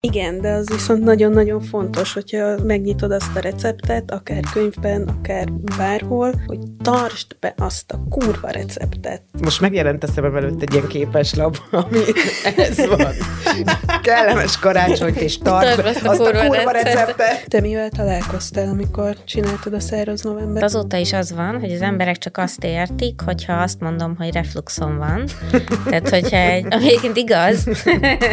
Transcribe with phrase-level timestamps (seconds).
[0.00, 6.34] Igen, de az viszont nagyon-nagyon fontos, hogyha megnyitod azt a receptet, akár könyvben, akár bárhol,
[6.46, 9.22] hogy tartsd be azt a kurva receptet.
[9.42, 11.98] Most megjelent a szemem előtt egy ilyen képeslap, ami
[12.56, 13.12] ez van.
[14.02, 17.48] Kellemes karácsonyt, és tart be azt a kurva, azt a kurva receptet.
[17.48, 20.62] Te mivel találkoztál, amikor csináltad a száraz november?
[20.62, 24.98] Azóta is az van, hogy az emberek csak azt értik, hogyha azt mondom, hogy refluxon
[24.98, 25.24] van.
[25.84, 27.64] Tehát, hogyha egy, egyébként igaz,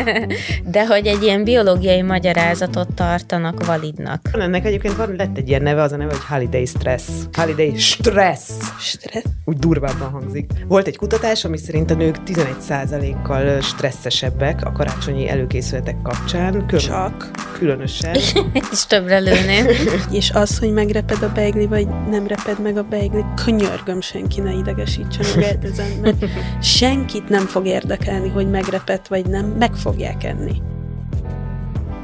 [0.76, 4.30] de hogy egy ilyen biológiai magyarázatot tartanak validnak.
[4.34, 7.04] Ennek egyébként van, lett egy ilyen neve, az a neve, hogy Holiday Stress.
[7.34, 8.42] Holiday Stress.
[8.80, 9.24] Stress.
[9.46, 10.52] Úgy durvábban hangzik.
[10.68, 16.66] Volt egy kutatás, ami szerint a nők 11%-kal stresszesebbek a karácsonyi előkészületek kapcsán.
[16.68, 17.32] Kül- Csak.
[17.58, 18.16] Különösen.
[18.72, 19.66] És többre lőném.
[20.12, 24.52] És az, hogy megreped a beigli, vagy nem reped meg a beigli, könyörgöm, senki ne
[24.52, 26.26] idegesítse magát ezen, mert
[26.78, 30.62] senkit nem fog érdekelni, hogy megrepett vagy nem, meg fogják enni.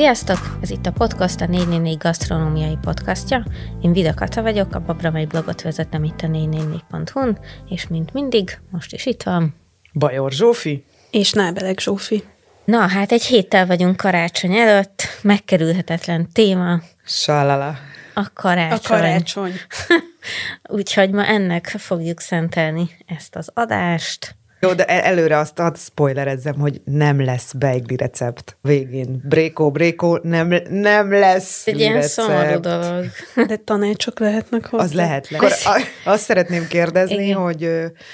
[0.01, 0.57] Sziasztok!
[0.61, 3.45] Ez itt a podcast, a 444 gasztronómiai podcastja.
[3.81, 7.39] Én Vida Kata vagyok, a Babramai blogot vezetem itt a 444.hu-n,
[7.70, 9.55] és mint mindig, most is itt van.
[9.93, 10.85] Bajor Zsófi.
[11.11, 12.23] És Nábelek Zsófi.
[12.65, 16.81] Na, hát egy héttel vagyunk karácsony előtt, megkerülhetetlen téma.
[17.05, 17.77] Salala.
[18.13, 18.98] A karácsony.
[18.98, 19.54] A karácsony.
[20.77, 24.35] Úgyhogy ma ennek fogjuk szentelni ezt az adást.
[24.62, 29.21] Jó, de e- előre azt ad spoilerezzem, hogy nem lesz beigli recept végén.
[29.23, 33.05] Brékó, brékó, nem, nem lesz Egy ilyen szomorú dolog.
[33.48, 34.84] De tanácsok lehetnek hozzá.
[34.84, 35.27] Az lehet.
[35.32, 35.51] Akkor
[36.05, 37.37] azt szeretném kérdezni, Igen.
[37.37, 37.70] hogy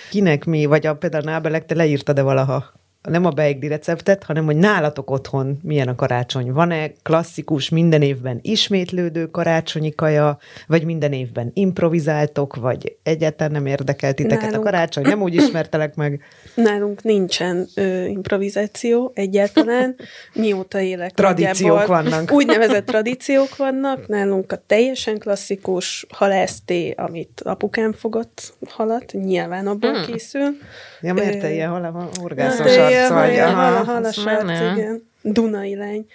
[0.09, 2.75] kinek mi, vagy a, például Nábelek, te leírtad-e valaha
[3.09, 6.51] nem a beigli receptet, hanem hogy nálatok otthon milyen a karácsony.
[6.51, 14.13] Van-e klasszikus, minden évben ismétlődő karácsonyi kaja, vagy minden évben improvizáltok, vagy egyáltalán nem érdekel
[14.13, 14.65] titeket Nálunk...
[14.65, 16.21] a karácsony, nem úgy ismertelek meg?
[16.55, 19.95] Nálunk nincsen ö, improvizáció egyáltalán,
[20.33, 21.11] mióta élek.
[21.11, 22.31] Tradíciók vannak.
[22.31, 30.05] Úgynevezett tradíciók vannak, nálunk a teljesen klasszikus halászté, amit apukám fogott halat, nyilván abból hmm.
[30.05, 30.57] készül.
[31.01, 33.37] Ja, miért te ilyen hal- horgászos arc vagy?
[33.37, 35.09] Aha, halas arc, igen.
[35.21, 36.05] Dunai lány.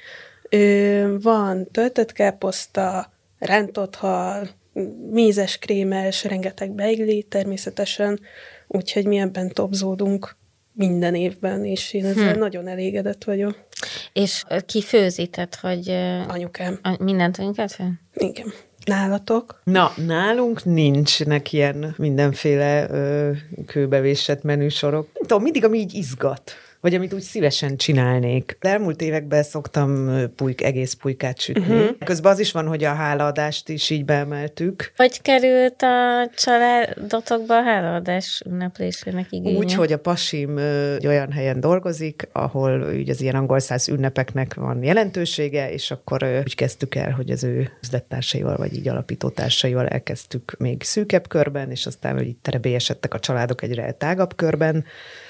[0.49, 4.49] Ö, van töltött káposzta, rántott hal,
[5.11, 8.21] mézes krémes, rengeteg beigli természetesen,
[8.67, 10.37] úgyhogy mi ebben topzódunk
[10.73, 12.39] minden évben, és én ezzel hm.
[12.39, 13.67] nagyon elégedett vagyok.
[14.13, 15.89] És ki főzi, tehát, hogy...
[16.29, 16.79] Anyukám.
[16.83, 18.01] A, mindent anyukát fel?
[18.15, 18.53] Igen.
[18.85, 19.61] Nálatok?
[19.65, 23.31] Na, nálunk nincsenek ilyen mindenféle ö,
[23.67, 25.09] kőbevésett menüsorok.
[25.13, 28.57] Nem tudom, mindig ami így izgat vagy amit úgy szívesen csinálnék.
[28.61, 31.63] De elmúlt években szoktam pulyk, egész pulykát sütni.
[31.63, 31.97] Uh-huh.
[32.05, 34.93] Közben az is van, hogy a hálaadást is így beemeltük.
[34.97, 39.59] Hogy került a családotokba a hálaadás ünneplésének igénye?
[39.59, 40.57] Úgy, hogy a pasim
[41.07, 46.55] olyan helyen dolgozik, ahol úgy az ilyen angol száz ünnepeknek van jelentősége, és akkor úgy
[46.55, 52.17] kezdtük el, hogy az ő üzlettársaival, vagy így alapítótársaival elkezdtük még szűkebb körben, és aztán,
[52.17, 54.85] hogy itt terebélyesedtek a családok egyre tágabb körben,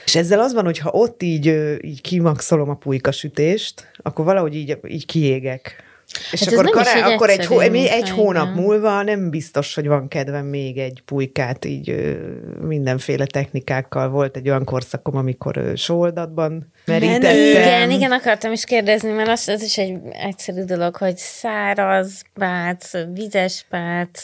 [0.04, 1.46] és ezzel az van, hogy ha ott így,
[1.80, 5.90] így kimaxolom a pulykasütést, akkor valahogy így, így kiégek.
[6.30, 10.08] És hát akkor, kará, akkor egy, hó, egy, egy hónap múlva nem biztos, hogy van
[10.08, 12.16] kedvem még egy pulykát, így
[12.60, 14.08] mindenféle technikákkal.
[14.08, 17.36] Volt egy olyan korszakom, amikor sóoldatban merítettem.
[17.36, 22.90] Igen, igen, akartam is kérdezni, mert az, az is egy egyszerű dolog, hogy száraz pác,
[23.14, 24.22] vizes pác,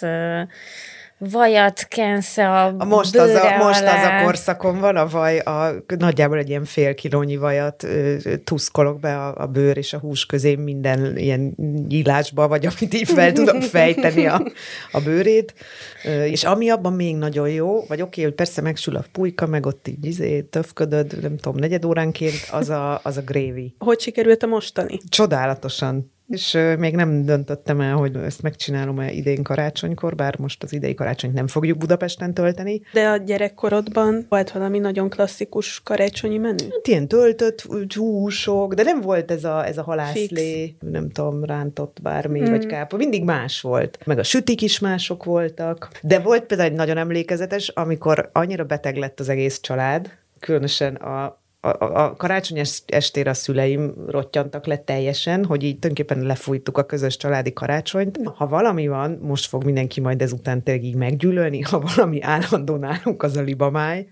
[1.19, 5.71] vajat kensz a, a most az a, most az a korszakon van a vaj, a,
[5.99, 10.27] nagyjából egy ilyen fél kilónyi vajat ö, tuszkolok be a, a bőr és a hús
[10.27, 11.55] közé minden ilyen
[11.89, 14.43] nyílásba, vagy amit így fel tudom fejteni a,
[14.93, 15.55] a bőrét.
[16.05, 19.47] Ö, és ami abban még nagyon jó, vagy oké, okay, hogy persze megsül a pulyka,
[19.47, 23.75] meg ott így izé, töfködöd, nem tudom, negyed óránként, az a, az a grévi.
[23.79, 24.99] Hogy sikerült a mostani?
[25.09, 30.95] Csodálatosan és még nem döntöttem el, hogy ezt megcsinálom-e idén karácsonykor, bár most az idei
[30.95, 32.81] karácsonyt nem fogjuk Budapesten tölteni.
[32.93, 36.63] De a gyerekkorodban volt valami nagyon klasszikus karácsonyi menü?
[36.71, 40.91] Hát ilyen töltött húsok, de nem volt ez a, ez a halászlé, Fix.
[40.91, 42.51] nem tudom, rántott bármi, mm.
[42.51, 43.99] vagy kápa, mindig más volt.
[44.05, 45.89] Meg a sütik is mások voltak.
[46.03, 50.11] De volt például egy nagyon emlékezetes, amikor annyira beteg lett az egész család,
[50.41, 56.79] különösen a a, a karácsony estére a szüleim rottyantak le teljesen, hogy így tulajdonképpen lefújtuk
[56.79, 58.19] a közös családi karácsonyt.
[58.35, 63.23] Ha valami van, most fog mindenki majd ezután tényleg így meggyűlölni, ha valami állandó nálunk
[63.23, 64.07] az a libamáj,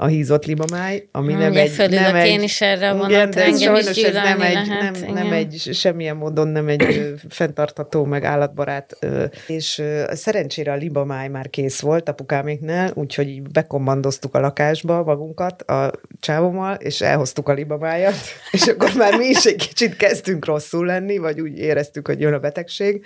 [0.00, 1.88] a hízott libamáj, ami nem egy...
[1.90, 5.32] Nem egy én is erre vonat, igen, de engem is ez nem egy, nem, nem
[5.32, 8.98] egy, semmilyen módon nem egy fenntartható, meg állatbarát,
[9.46, 16.74] és szerencsére a libamáj már kész volt apukáméknál, úgyhogy bekommandoztuk a lakásba magunkat a csávommal,
[16.74, 18.16] és elhoztuk a libamájat,
[18.50, 22.32] és akkor már mi is egy kicsit kezdtünk rosszul lenni, vagy úgy éreztük, hogy jön
[22.32, 23.04] a betegség,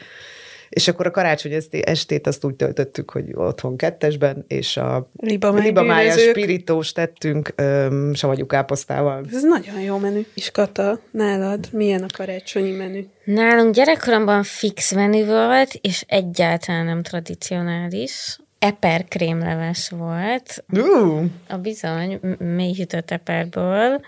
[0.75, 6.93] és akkor a karácsony estét azt úgy töltöttük, hogy otthon kettesben, és a libamája spirítós
[6.93, 9.25] tettünk um, savanyú káposztával.
[9.33, 10.21] Ez nagyon jó menü.
[10.35, 13.01] És Kata, nálad milyen a karácsonyi menü?
[13.25, 20.65] Nálunk gyerekkoromban fix menü volt, és egyáltalán nem tradicionális eper krémleves volt.
[20.73, 21.25] Uh.
[21.49, 24.01] A bizony mélyhűtött eperből.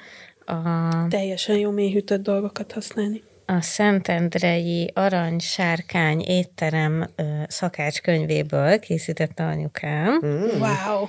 [0.45, 0.53] A...
[1.09, 7.07] Teljesen jó mélyhűtött dolgokat használni a Szentendrei Arany Sárkány étterem
[7.47, 10.21] szakács könyvéből készítette anyukám.
[10.27, 10.59] Mm.
[10.59, 11.05] Wow!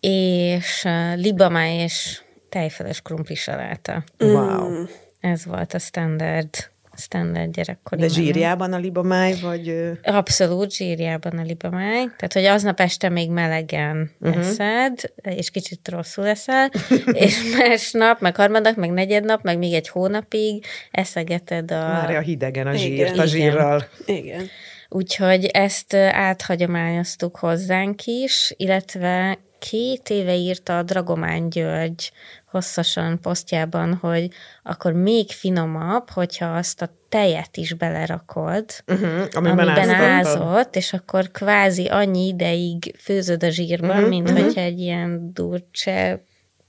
[0.00, 4.04] És libamá és tejfeles krumpli saláta.
[4.18, 4.84] Wow!
[5.20, 6.70] Ez volt a standard
[7.00, 8.00] standard gyerekkori.
[8.00, 9.90] De zsírjában a libamáj, vagy...
[10.02, 12.04] Abszolút zsírjában a libamáj.
[12.04, 14.46] Tehát, hogy aznap este még melegen uh-huh.
[14.46, 16.70] eszed, és kicsit rosszul eszel,
[17.12, 21.74] és másnap, meg harmadnak, meg negyednap, meg még egy hónapig eszegeted a...
[21.74, 23.18] Már a hidegen a zsírt, Igen.
[23.18, 23.84] a zsírral.
[24.06, 24.46] Igen.
[24.88, 32.10] Úgyhogy ezt áthagyományoztuk hozzánk is, illetve két éve írta a Dragomán György
[32.50, 34.28] hosszasan posztjában, hogy
[34.62, 41.30] akkor még finomabb, hogyha azt a tejet is belerakod, uh-huh, amiben, amiben ázott, és akkor
[41.30, 44.44] kvázi annyi ideig főzöd a zsírban, uh-huh, mint uh-huh.
[44.44, 46.24] hogyha egy ilyen durcse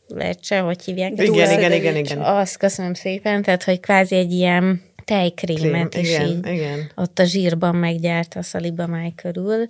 [0.07, 1.11] lecse, hogy hívják?
[1.11, 2.21] Igen, igen, igen, igen, igen.
[2.21, 6.91] Azt köszönöm szépen, tehát, hogy kvázi egy ilyen tejkrémet Krém, is igen, így igen.
[6.95, 9.65] ott a zsírban meggyárt a szalibamáj körül.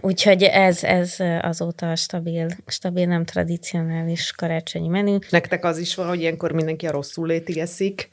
[0.00, 5.18] Úgyhogy ez, ez azóta a stabil, stabil, nem tradicionális karácsonyi menü.
[5.30, 8.08] Nektek az is van, hogy ilyenkor mindenki a rosszul létig eszik?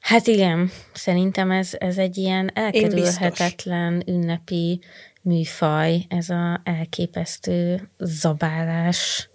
[0.00, 4.80] Hát igen, szerintem ez, ez egy ilyen elkerülhetetlen ünnepi
[5.22, 9.29] műfaj, ez a elképesztő zabálás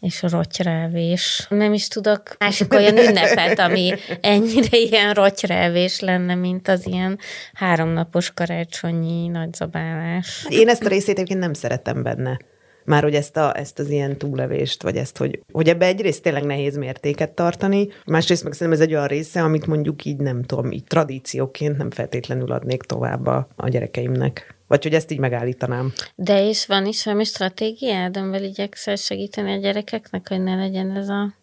[0.00, 1.46] és a rotyrávés.
[1.48, 7.18] Nem is tudok másik olyan ünnepet, ami ennyire ilyen rotyrávés lenne, mint az ilyen
[7.52, 10.46] háromnapos karácsonyi nagyzabálás.
[10.48, 12.38] Én ezt a részét egyébként nem szeretem benne.
[12.84, 16.44] Már hogy ezt, a, ezt az ilyen túlevést, vagy ezt, hogy, hogy ebbe egyrészt tényleg
[16.44, 20.72] nehéz mértéket tartani, másrészt meg szerintem ez egy olyan része, amit mondjuk így nem tudom,
[20.72, 24.57] így tradícióként nem feltétlenül adnék tovább a, a gyerekeimnek.
[24.68, 25.92] Vagy hogy ezt így megállítanám.
[26.14, 31.08] De és van is valami stratégiád, amivel igyekszel segíteni a gyerekeknek, hogy ne legyen ez
[31.08, 31.36] a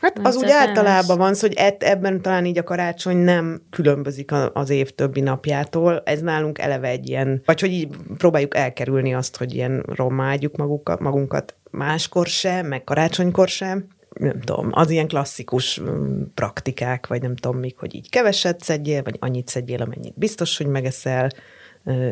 [0.00, 4.90] Hát az úgy általában van, hogy ebben talán így a karácsony nem különbözik az év
[4.90, 6.02] többi napjától.
[6.04, 11.00] Ez nálunk eleve egy ilyen, vagy hogy így próbáljuk elkerülni azt, hogy ilyen rommádjuk magukat,
[11.00, 13.86] magunkat máskor sem, meg karácsonykor sem.
[14.12, 19.02] Nem tudom, az ilyen klasszikus mm, praktikák, vagy nem tudom még, hogy így keveset szedjél,
[19.02, 21.30] vagy annyit szedjél, amennyit biztos, hogy megeszel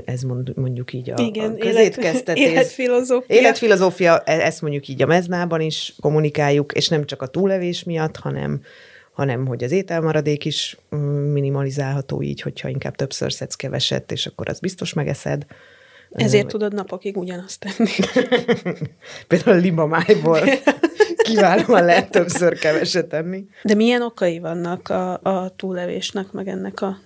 [0.04, 0.22] ez
[0.54, 2.42] mondjuk így a, Igen, a közétkeztetés.
[2.42, 3.36] Élet, életfilozófia.
[3.36, 8.16] Életfilozófia, e, ezt mondjuk így a meznában is kommunikáljuk, és nem csak a túlevés miatt,
[8.16, 8.60] hanem
[9.12, 10.98] hanem hogy az ételmaradék is mm,
[11.32, 15.46] minimalizálható így, hogyha inkább többször szedsz keveset, és akkor az biztos megeszed.
[16.10, 17.90] Ezért tudod napokig ugyanazt tenni.
[19.28, 20.40] Például a libamájból
[21.28, 23.44] kiválóan lehet többször keveset tenni.
[23.62, 26.98] De milyen okai vannak a, a túlevésnek, meg ennek a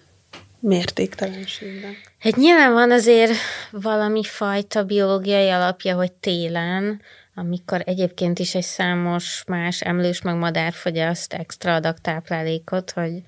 [0.61, 1.97] mértéktelenségben.
[2.19, 3.33] Hát nyilván van azért
[3.71, 7.01] valami fajta biológiai alapja, hogy télen,
[7.35, 13.23] amikor egyébként is egy számos más emlős meg madár fogyaszt extra adag táplálékot, hogy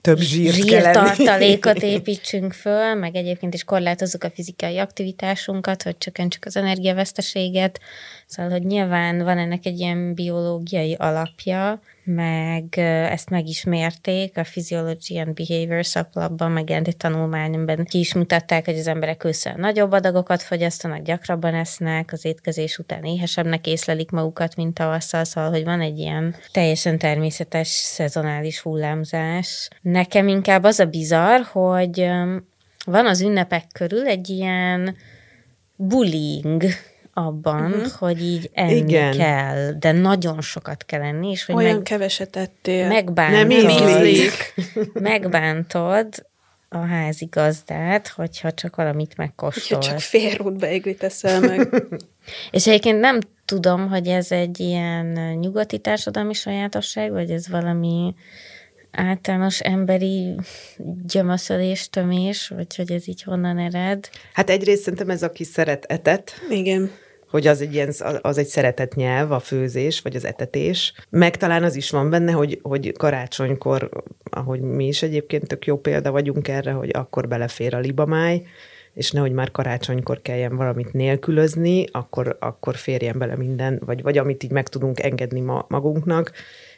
[0.00, 6.56] több zsírt zsírtartalékot építsünk föl, meg egyébként is korlátozzuk a fizikai aktivitásunkat, hogy csökkentsük az
[6.56, 7.80] energiaveszteséget.
[8.30, 12.78] Szóval, hogy nyilván van ennek egy ilyen biológiai alapja, meg
[13.10, 18.64] ezt meg is mérték, a Physiology and Behavior szaklapban megjelent egy tanulmányban ki is mutatták,
[18.64, 24.56] hogy az emberek ősszel nagyobb adagokat fogyasztanak, gyakrabban esznek, az étkezés után éhesebbnek észlelik magukat,
[24.56, 29.68] mint tavasszal, szóval, hogy van egy ilyen teljesen természetes szezonális hullámzás.
[29.82, 32.06] Nekem inkább az a bizarr, hogy
[32.84, 34.96] van az ünnepek körül egy ilyen
[35.76, 36.62] bullying
[37.26, 37.90] abban, uh-huh.
[37.92, 39.16] hogy így enni Igen.
[39.16, 42.88] kell, de nagyon sokat kell enni, és hogy Olyan meg, keveset ettél.
[42.88, 44.54] Megbántod, Nem ízlik.
[44.92, 46.28] megbántod
[46.72, 49.78] a házigazdát, hogyha csak valamit megkóstol.
[49.78, 51.68] Hogyha csak fél beiglit teszel meg.
[52.50, 55.06] és egyébként nem tudom, hogy ez egy ilyen
[55.40, 58.14] nyugati társadalmi sajátosság, vagy ez valami
[58.90, 60.34] általános emberi
[61.06, 64.08] gyömöszölés, tömés, vagy hogy ez így honnan ered?
[64.32, 66.32] Hát egyrészt szerintem ez, aki szeret etet.
[66.50, 66.90] Igen
[67.30, 70.92] hogy az egy, ilyen, az egy szeretett nyelv, a főzés, vagy az etetés.
[71.10, 73.90] Meg talán az is van benne, hogy, hogy karácsonykor,
[74.30, 78.42] ahogy mi is egyébként tök jó példa vagyunk erre, hogy akkor belefér a libamáj,
[78.94, 84.42] és nehogy már karácsonykor kelljen valamit nélkülözni, akkor, akkor férjen bele minden, vagy, vagy amit
[84.42, 86.32] így meg tudunk engedni ma, magunknak,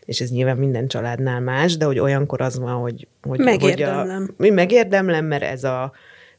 [0.04, 3.06] és ez nyilván minden családnál más, de hogy olyankor az van, hogy...
[3.23, 4.21] hogy megérdemlem.
[4.21, 5.92] Hogy a, mi megérdemlem, mert ez a,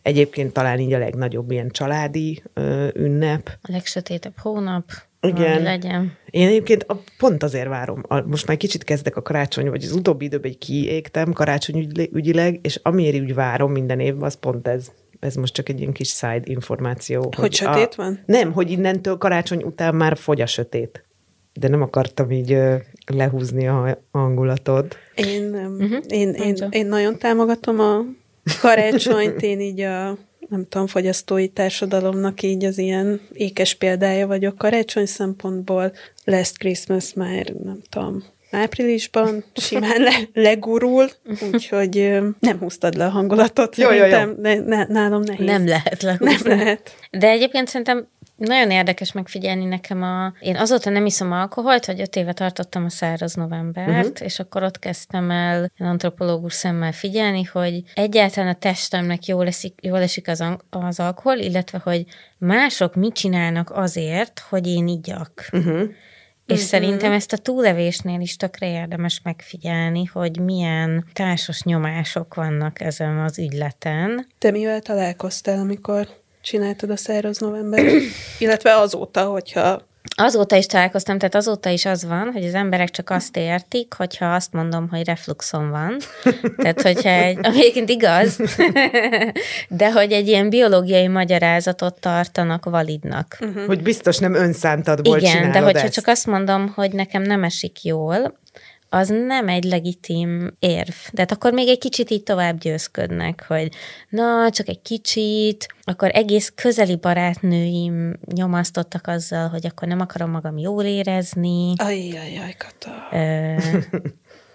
[0.03, 3.57] egyébként talán így a legnagyobb ilyen családi ö, ünnep.
[3.61, 4.83] A legsötétebb hónap.
[5.21, 5.61] Igen.
[5.61, 6.17] Legyen.
[6.29, 8.03] Én egyébként a, pont azért várom.
[8.07, 12.79] A, most már kicsit kezdek a karácsony, vagy az utóbbi időben egy kiégtem karácsonyügyileg, és
[12.83, 14.91] amiért úgy várom minden évben, az pont ez
[15.23, 17.21] ez most csak egy ilyen kis side információ.
[17.21, 18.19] Hogy, hogy sötét a, van?
[18.25, 21.05] Nem, hogy innentől karácsony után már fogy a sötét.
[21.53, 22.57] De nem akartam így
[23.05, 24.95] lehúzni a hangulatod.
[25.15, 25.99] Én, uh-huh.
[26.07, 28.01] én, én, én nagyon támogatom a
[28.61, 30.17] karácsonyt, én így a
[30.49, 35.93] nem tudom, fogyasztói társadalomnak így az ilyen ékes példája vagyok karácsony szempontból.
[36.23, 41.09] Last Christmas már, nem tudom, áprilisban simán le, legurul,
[41.51, 43.75] úgyhogy nem húztad le a hangulatot.
[43.75, 44.17] Jó, jó, jó.
[44.41, 45.45] Ne, ne, nálam nehéz.
[45.45, 46.35] Nem lehet lehúzni.
[46.47, 46.95] Nem lehet.
[47.11, 50.33] De egyébként szerintem nagyon érdekes megfigyelni nekem a...
[50.39, 54.25] Én azóta nem iszom alkoholt, hogy öt éve tartottam a száraz novembert, uh-huh.
[54.25, 60.01] és akkor ott kezdtem el antropológus szemmel figyelni, hogy egyáltalán a testemnek jól esik, jól
[60.01, 62.05] esik az, az alkohol, illetve hogy
[62.37, 65.47] mások mit csinálnak azért, hogy én igyak.
[65.51, 65.81] Uh-huh.
[66.45, 66.67] És uh-huh.
[66.67, 73.39] szerintem ezt a túlevésnél is tökre érdemes megfigyelni, hogy milyen társas nyomások vannak ezen az
[73.39, 74.27] ügyleten.
[74.37, 76.07] Te mivel találkoztál, amikor
[76.43, 77.85] csináltad a száraz november?
[78.39, 83.09] Illetve azóta, hogyha Azóta is találkoztam, tehát azóta is az van, hogy az emberek csak
[83.09, 85.97] azt értik, hogyha azt mondom, hogy refluxon van.
[86.57, 88.39] Tehát, hogyha egy, egyébként igaz,
[89.67, 93.37] de hogy egy ilyen biológiai magyarázatot tartanak validnak.
[93.41, 93.65] Uh-huh.
[93.65, 95.93] Hogy biztos nem önszántadból Igen, de hogyha ezt.
[95.93, 98.41] csak azt mondom, hogy nekem nem esik jól,
[98.93, 100.93] az nem egy legitim érv.
[101.11, 103.69] De hát akkor még egy kicsit így tovább győzködnek, hogy
[104.09, 110.57] na, csak egy kicsit, akkor egész közeli barátnőim nyomasztottak azzal, hogy akkor nem akarom magam
[110.57, 111.73] jól érezni.
[111.77, 113.17] Ajjajjaj, Kata.
[113.17, 113.55] Ö,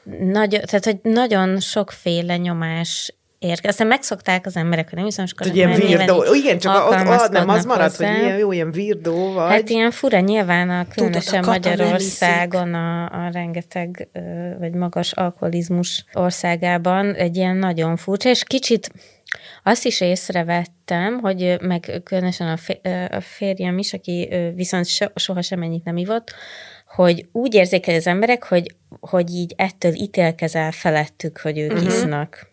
[0.38, 3.68] nagy, tehát, hogy nagyon sokféle nyomás érke.
[3.68, 6.34] Aztán megszokták az emberek, hogy nem hiszem, hogy ilyen virdó.
[6.34, 8.12] Igen, csak ott, ott nem az marad, hozzá.
[8.12, 9.50] hogy ilyen jó, ilyen virdó vagy.
[9.50, 14.08] Hát ilyen fura nyilván a különösen Tudod, a Magyarországon a, a rengeteg,
[14.58, 18.90] vagy magas alkoholizmus országában egy ilyen nagyon furcsa, és kicsit
[19.62, 22.58] azt is észrevettem, hogy meg különösen
[23.10, 26.34] a férjem is, aki viszont soha sem ennyit nem ivott,
[26.86, 31.86] hogy úgy érzékel az emberek, hogy, hogy így ettől ítélkezel felettük, hogy ők uh-huh.
[31.86, 32.48] isznak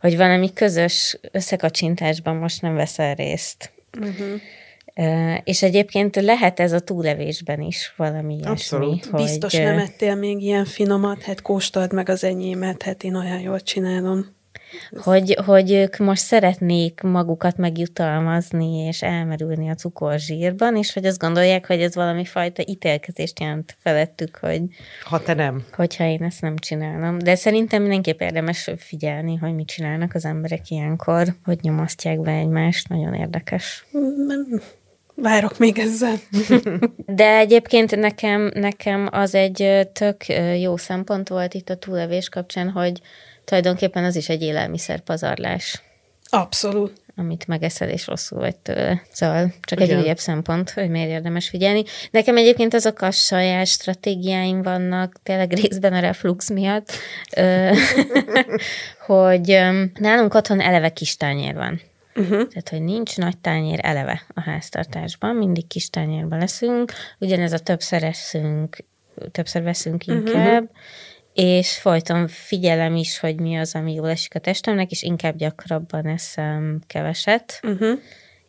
[0.00, 3.72] hogy valami közös összekacsintásban most nem veszel részt.
[3.98, 4.40] Uh-huh.
[4.94, 8.50] Uh, és egyébként lehet ez a túlevésben is valami ilyesmi.
[8.50, 9.04] Abszolút.
[9.04, 9.22] Hogy...
[9.22, 13.60] Biztos nem ettél még ilyen finomat, hát kóstold meg az enyémet, hát én olyan jól
[13.60, 14.36] csinálom.
[15.02, 21.66] Hogy, hogy ők most szeretnék magukat megjutalmazni, és elmerülni a cukorzsírban, és hogy azt gondolják,
[21.66, 24.62] hogy ez valami fajta ítélkezést jelent felettük, hogy...
[25.04, 25.64] Ha te nem.
[25.72, 27.18] Hogyha én ezt nem csinálom.
[27.18, 32.88] De szerintem mindenképp érdemes figyelni, hogy mit csinálnak az emberek ilyenkor, hogy nyomasztják be egymást.
[32.88, 33.86] Nagyon érdekes.
[35.22, 36.16] Várok még ezzel.
[37.06, 40.26] De egyébként nekem, nekem az egy tök
[40.60, 43.00] jó szempont volt itt a túlevés kapcsán, hogy
[43.48, 45.82] tulajdonképpen az is egy élelmiszer pazarlás.
[46.30, 46.92] Abszolút.
[47.16, 49.02] Amit megeszel, és rosszul vagy tőle.
[49.12, 49.96] Szóval csak Ugyan.
[49.96, 51.82] egy újabb szempont, hogy miért érdemes figyelni.
[52.10, 56.92] Nekem egyébként azok a saját stratégiáim vannak, tényleg részben a reflux miatt,
[59.06, 59.46] hogy
[59.94, 61.80] nálunk otthon eleve kis tányér van.
[62.14, 62.48] Uh-huh.
[62.48, 68.04] Tehát, hogy nincs nagy tányér eleve a háztartásban, mindig kis tányérban leszünk, ugyanez a többször
[68.04, 68.76] eszünk,
[69.32, 70.16] többször veszünk mhm.
[70.16, 70.76] inkább, uh-huh
[71.40, 76.06] és folyton figyelem is, hogy mi az, ami jól esik a testemnek, és inkább gyakrabban
[76.06, 77.60] eszem keveset.
[77.62, 77.98] Uh-huh.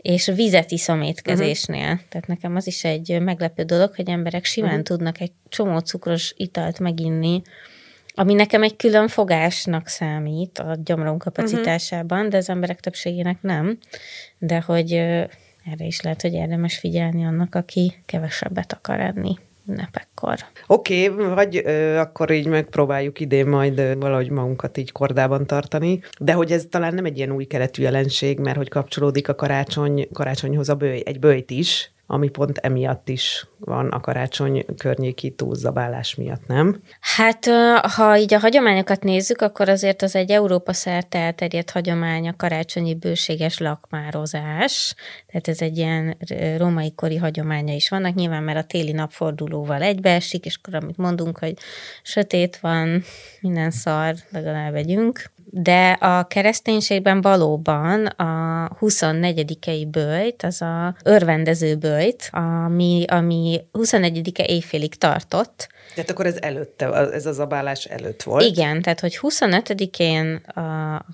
[0.01, 1.83] És vizet iszom étkezésnél.
[1.83, 1.99] Uh-huh.
[2.09, 4.85] Tehát nekem az is egy meglepő dolog, hogy emberek simán uh-huh.
[4.85, 7.41] tudnak egy csomó cukros italt meginni,
[8.13, 12.31] ami nekem egy külön fogásnak számít a gyomrom kapacitásában, uh-huh.
[12.31, 13.77] de az emberek többségének nem.
[14.37, 19.37] De hogy erre is lehet, hogy érdemes figyelni annak, aki kevesebbet akar enni
[19.69, 20.37] ünnepekkor.
[20.67, 26.01] Oké, okay, vagy ö, akkor így megpróbáljuk idén majd ö, valahogy magunkat így kordában tartani,
[26.19, 30.07] de hogy ez talán nem egy ilyen új keletű jelenség, mert hogy kapcsolódik a karácsony,
[30.13, 36.15] karácsonyhoz a bőj, egy bőjt is, ami pont emiatt is van a karácsony környéki túlzabálás
[36.15, 36.81] miatt, nem?
[36.99, 37.45] Hát,
[37.81, 42.95] ha így a hagyományokat nézzük, akkor azért az egy Európa szerte elterjedt hagyomány a karácsonyi
[42.95, 44.95] bőséges lakmározás.
[45.27, 46.17] Tehát ez egy ilyen
[46.57, 51.37] római kori hagyománya is vannak, nyilván mert a téli napfordulóval egybeesik, és akkor amit mondunk,
[51.37, 51.53] hogy
[52.03, 53.03] sötét van,
[53.41, 62.29] minden szar, legalább vegyünk de a kereszténységben valóban a 24-i bőjt, az a örvendező bőjt,
[62.31, 68.43] ami, ami 21-e éjfélig tartott, tehát akkor ez előtte, ez az abálás előtt volt?
[68.43, 70.41] Igen, tehát hogy 25-én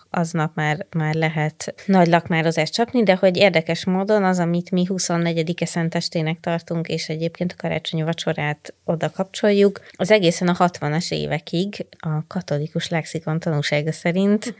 [0.09, 5.65] aznap már, már lehet nagy lakmározást csapni, de hogy érdekes módon az, amit mi 24-e
[5.65, 12.27] szentestének tartunk, és egyébként a karácsonyi vacsorát oda kapcsoljuk, az egészen a 60-as évekig a
[12.27, 14.55] katolikus lexikon tanúsága szerint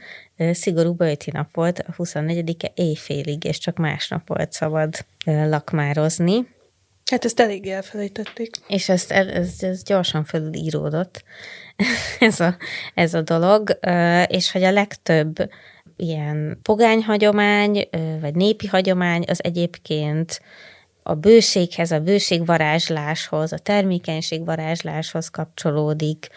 [0.52, 6.54] szigorú böjti nap volt, a 24-e éjfélig, és csak másnap volt szabad lakmározni.
[7.10, 8.50] Hát ezt eléggé elfelejtették.
[8.66, 11.24] És ezt, ez, ez gyorsan felülíródott,
[12.18, 12.56] ez a,
[12.94, 13.78] ez a dolog,
[14.26, 15.50] és hogy a legtöbb
[15.96, 17.88] ilyen pogányhagyomány,
[18.20, 20.40] vagy népi hagyomány az egyébként
[21.02, 26.28] a bőséghez, a bőségvarázsláshoz, a termékenységvarázsláshoz kapcsolódik,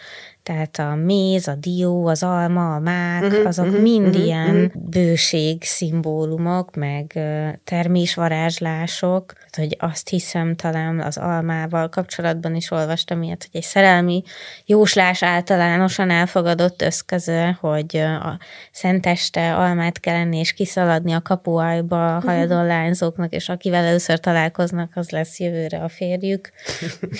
[0.50, 4.54] tehát a méz, a dió, az alma, a mák, uh-huh, azok uh-huh, mind uh-huh, ilyen
[4.54, 4.82] uh-huh.
[4.90, 7.18] bőség szimbólumok, meg
[7.64, 14.22] termésvarázslások, hogy azt hiszem talán az almával kapcsolatban is olvastam ilyet, hogy egy szerelmi
[14.66, 18.38] jóslás általánosan elfogadott összközö, hogy a
[18.72, 24.90] szenteste almát kell enni és kiszaladni a kapuajba a hajadon lányzóknak, és akivel először találkoznak,
[24.94, 26.50] az lesz jövőre a férjük.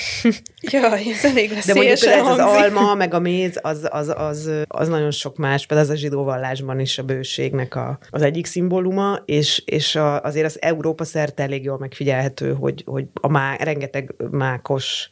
[0.72, 4.50] Jaj, ez elég lesz De mondjuk ez az alma, meg a méz, az, az, az,
[4.68, 8.46] az nagyon sok más, például az a zsidó vallásban is a bőségnek a, az egyik
[8.46, 13.56] szimbóluma, és, és a, azért az Európa szerte elég jól megfigyelhető, hogy, hogy a má,
[13.56, 15.10] rengeteg mákos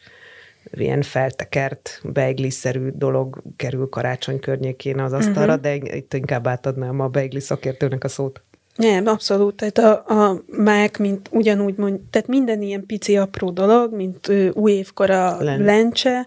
[0.73, 5.61] ilyen feltekert, beigli-szerű dolog kerül karácsony környékén az asztalra, uh-huh.
[5.61, 8.43] de itt inkább átadnám a beigli szakértőnek a szót.
[8.79, 9.55] Nem, abszolút.
[9.55, 14.73] Tehát a, a mák, mint ugyanúgy mond, tehát minden ilyen pici apró dolog, mint új
[14.73, 15.61] évkora Len.
[15.61, 16.27] lencse,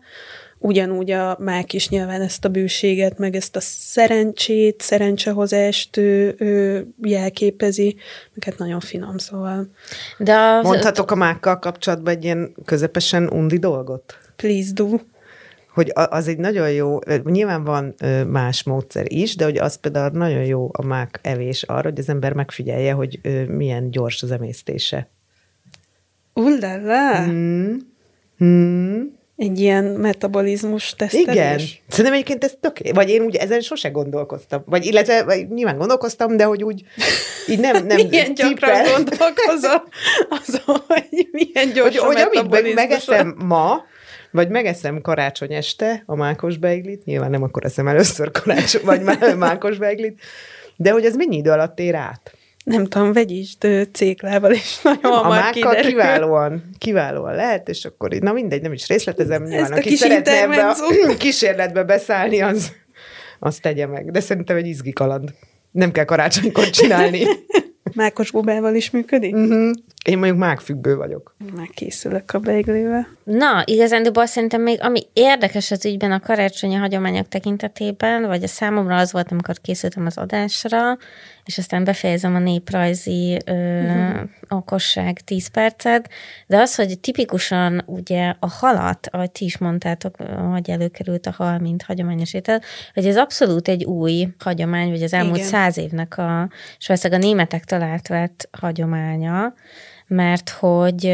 [0.62, 6.86] ugyanúgy a mák is nyilván ezt a bőséget, meg ezt a szerencsét, szerencsehozást ő, ő
[7.02, 7.96] jelképezi,
[8.34, 9.68] meg hát nagyon finom, szóval.
[10.18, 10.66] De az...
[10.66, 14.18] Mondhatok a mákkal kapcsolatban egy ilyen közepesen undi dolgot?
[14.36, 14.88] Please do.
[15.74, 17.96] Hogy az egy nagyon jó, nyilván van
[18.28, 22.10] más módszer is, de hogy az például nagyon jó a mák evés arra, hogy az
[22.10, 25.08] ember megfigyelje, hogy milyen gyors az emésztése.
[26.34, 27.26] Ullala!
[27.28, 27.76] Mm.
[28.44, 29.02] Mm
[29.42, 31.34] egy ilyen metabolizmus tesztelés.
[31.34, 31.60] Igen.
[31.88, 34.64] Szerintem egyébként ez tök, vagy én úgy ezen sose gondolkoztam.
[34.66, 36.84] Vagy illetve vagy nyilván gondolkoztam, de hogy úgy
[37.48, 39.84] így nem, nem Milyen gyakran gondolkozom
[40.40, 43.84] azon, hogy milyen gyors hogy, hogy amit megeszem ma,
[44.32, 49.02] vagy megeszem karácsony este a mákos beiglit, nyilván nem akkor eszem először karácsony, vagy
[49.38, 50.22] mákos beiglit,
[50.76, 52.36] de hogy ez mennyi idő alatt ér át?
[52.64, 58.32] Nem tudom, vegyist céklával, és nagyon hamar A mákkal kiválóan, kiválóan lehet, és akkor na
[58.32, 60.76] mindegy, nem is részletezem, nyilván, aki szeretne ebbe a
[61.18, 62.72] kísérletbe beszállni, az,
[63.40, 64.12] az tegye meg.
[64.12, 65.34] De szerintem egy izgi kaland.
[65.72, 67.24] Nem kell karácsonykor csinálni.
[67.96, 69.36] Mákos bubával is működik?
[69.36, 69.72] Uh-huh.
[70.06, 71.36] Én mondjuk mágfüggő vagyok.
[71.56, 73.08] Megkészülök a beiglével.
[73.24, 78.96] Na, igazán, szerintem még ami érdekes az ügyben a karácsonyi hagyományok tekintetében, vagy a számomra
[78.96, 80.98] az volt, amikor készültem az adásra,
[81.46, 84.30] és aztán befejezem a néprajzi ö, uh-huh.
[84.50, 86.10] okosság 10 percet,
[86.48, 90.16] de az, hogy tipikusan ugye a halat, ahogy ti is mondtátok,
[90.52, 92.62] hogy előkerült a hal, mint hagyományos étel,
[92.94, 95.48] hogy ez abszolút egy új hagyomány, vagy az elmúlt Igen.
[95.48, 99.54] száz évnek a, és valószínűleg a németek talált vett hagyománya,
[100.08, 101.14] mert hogy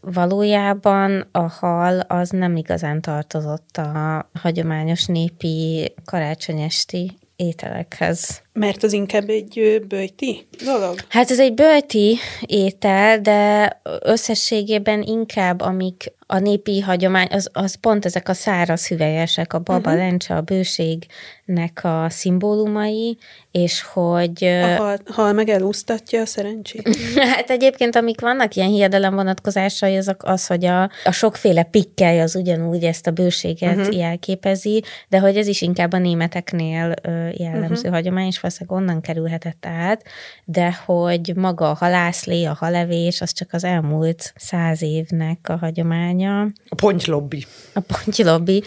[0.00, 8.42] valójában a hal az nem igazán tartozott a hagyományos népi karácsonyesti ételekhez.
[8.58, 10.94] Mert az inkább egy bőti dolog?
[11.08, 18.04] Hát ez egy bőti étel, de összességében inkább amik a népi hagyomány, az, az pont
[18.04, 19.96] ezek a száraz hüvelyesek, a baba uh-huh.
[19.96, 23.18] lencse, a bőségnek a szimbólumai,
[23.50, 24.44] és hogy...
[24.44, 26.96] A hal, hal meg elúsztatja a szerencsét.
[27.34, 32.34] hát egyébként, amik vannak ilyen hiedelem vonatkozásai, azok az, hogy a, a sokféle pikkely az
[32.34, 33.96] ugyanúgy ezt a bőséget uh-huh.
[33.96, 36.94] jelképezi, de hogy ez is inkább a németeknél
[37.36, 37.92] jellemző uh-huh.
[37.92, 40.04] hagyomány, és valószínűleg onnan kerülhetett át,
[40.44, 46.40] de hogy maga a halászlé, a halevés, az csak az elmúlt száz évnek a hagyománya.
[46.68, 47.46] A pontylobbi.
[47.74, 48.62] A pontylobbi,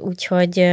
[0.00, 0.66] úgyhogy,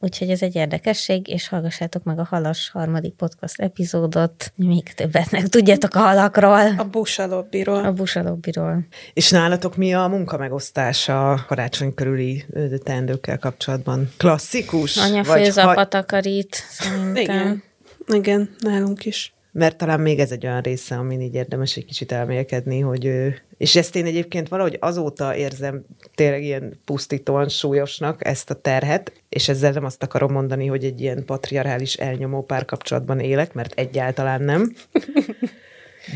[0.00, 5.48] úgyhogy ez egy érdekesség, és hallgassátok meg a Halas harmadik podcast epizódot, még többet meg
[5.48, 6.78] tudjátok a halakról.
[6.78, 7.84] A busalobbiról.
[7.84, 8.86] A busalobbiról.
[9.12, 12.44] És nálatok mi a munkamegosztása a karácsony körüli
[12.82, 14.12] teendőkkel kapcsolatban?
[14.16, 14.96] Klasszikus?
[14.96, 15.70] Anya főz, ha...
[15.70, 17.16] apa takarít, szerintem.
[17.16, 17.62] Igen.
[18.06, 19.34] Igen, nálunk is.
[19.52, 23.10] Mert talán még ez egy olyan része, amin így érdemes egy kicsit elmélkedni, hogy
[23.58, 29.48] és ezt én egyébként valahogy azóta érzem tényleg ilyen pusztítóan súlyosnak ezt a terhet, és
[29.48, 34.74] ezzel nem azt akarom mondani, hogy egy ilyen patriarchális elnyomó párkapcsolatban élek, mert egyáltalán nem.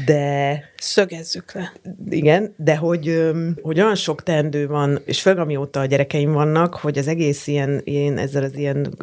[0.06, 0.64] De...
[0.76, 1.72] Szögezzük le.
[2.08, 3.30] Igen, de hogy,
[3.62, 7.80] hogy olyan sok teendő van, és főleg amióta a gyerekeim vannak, hogy az egész ilyen,
[7.84, 8.94] ilyen ezzel az ilyen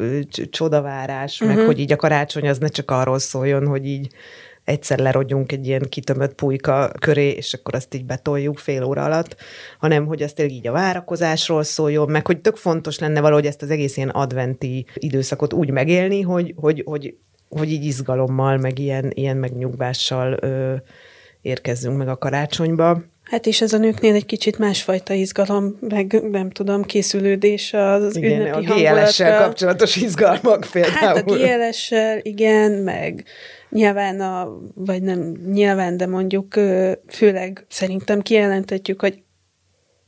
[0.50, 1.48] csodavárás, uh-huh.
[1.48, 1.66] meg mhm.
[1.66, 4.08] hogy így a karácsony az ne csak arról szóljon, hogy így
[4.66, 9.36] egyszer lerodjunk egy ilyen kitömött pulyka köré, és akkor azt így betoljuk fél óra alatt,
[9.78, 13.62] hanem hogy az tényleg így a várakozásról szóljon, meg hogy tök fontos lenne valahogy ezt
[13.62, 17.16] az egész ilyen adventi időszakot úgy megélni, hogy, hogy, hogy
[17.48, 20.74] hogy így izgalommal, meg ilyen, ilyen megnyugvással ö,
[21.42, 23.02] érkezzünk meg a karácsonyba.
[23.22, 28.40] Hát és ez a nőknél egy kicsit másfajta izgalom, meg nem tudom, készülődés az igen,
[28.40, 31.06] ünnepi a GLS-sel kapcsolatos izgalmak például.
[31.06, 33.24] Hát a GLS-sel, igen, meg
[33.70, 36.54] nyilván a, vagy nem nyilván, de mondjuk
[37.08, 39.22] főleg szerintem kijelentetjük, hogy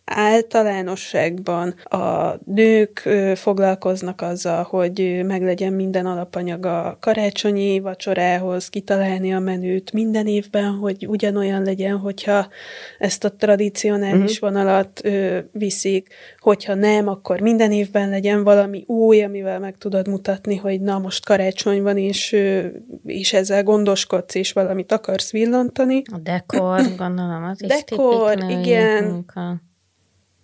[0.08, 9.92] általánosságban a nők foglalkoznak azzal, hogy meglegyen minden alapanyag a karácsonyi vacsorához, kitalálni a menüt
[9.92, 12.48] minden évben, hogy ugyanolyan legyen, hogyha
[12.98, 14.50] ezt a tradicionális uh-huh.
[14.50, 20.56] vonalat ö, viszik, hogyha nem, akkor minden évben legyen valami új, amivel meg tudod mutatni,
[20.56, 22.66] hogy na most karácsony van, és, ö,
[23.04, 26.02] és ezzel gondoskodsz, és valamit akarsz villantani.
[26.12, 29.04] A dekor, gondolom, az is Dekor, igen.
[29.04, 29.66] Munka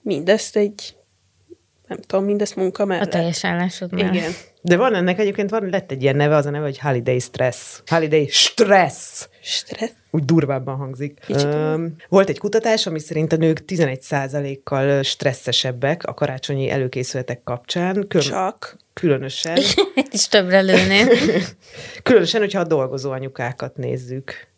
[0.04, 0.96] mindezt egy,
[1.88, 3.06] nem tudom, mindezt munka mellett.
[3.06, 4.14] A teljes állásod mellett.
[4.14, 4.32] Igen.
[4.60, 7.80] De van ennek egyébként, van, lett egy ilyen neve, az a neve, hogy Holiday Stress.
[7.86, 9.28] Holiday Stress.
[9.40, 9.90] Stress.
[10.10, 11.20] Úgy durvábban hangzik.
[11.28, 18.06] Um, volt egy kutatás, ami szerint a nők 11%-kal stresszesebbek a karácsonyi előkészületek kapcsán.
[18.08, 18.76] Kül- Csak.
[18.92, 19.56] Különösen.
[20.12, 21.08] És többre lőném.
[22.02, 24.52] különösen, hogyha a dolgozó anyukákat nézzük.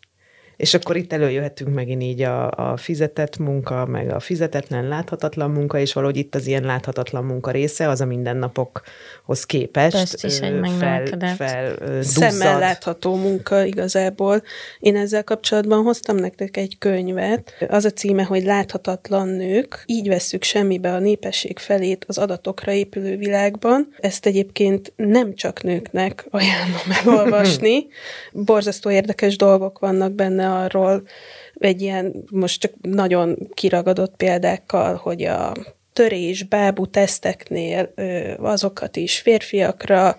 [0.57, 5.79] És akkor itt előjöhetünk megint így a, a fizetett munka, meg a fizetetlen, láthatatlan munka,
[5.79, 8.05] és valahogy itt az ilyen láthatatlan munka része, az a
[9.27, 14.43] mindennapokhoz képest is egy fel, fel Szemmel látható munka igazából.
[14.79, 17.53] Én ezzel kapcsolatban hoztam nektek egy könyvet.
[17.67, 19.83] Az a címe, hogy Láthatatlan nők.
[19.85, 23.87] Így vesszük semmibe a népesség felét az adatokra épülő világban.
[23.99, 27.87] Ezt egyébként nem csak nőknek ajánlom elolvasni.
[28.31, 31.03] Borzasztó érdekes dolgok vannak benne arról
[31.59, 35.53] egy ilyen, most csak nagyon kiragadott példákkal, hogy a
[35.97, 37.93] törés, bábú teszteknél
[38.39, 40.17] azokat is férfiakra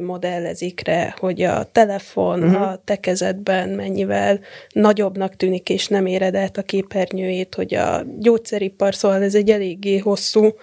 [0.00, 2.62] modellezik rá, hogy a telefon uh-huh.
[2.62, 9.22] a tekezetben mennyivel nagyobbnak tűnik, és nem éred át a képernyőjét, hogy a gyógyszeripar, szóval
[9.22, 10.54] ez egy eléggé hosszú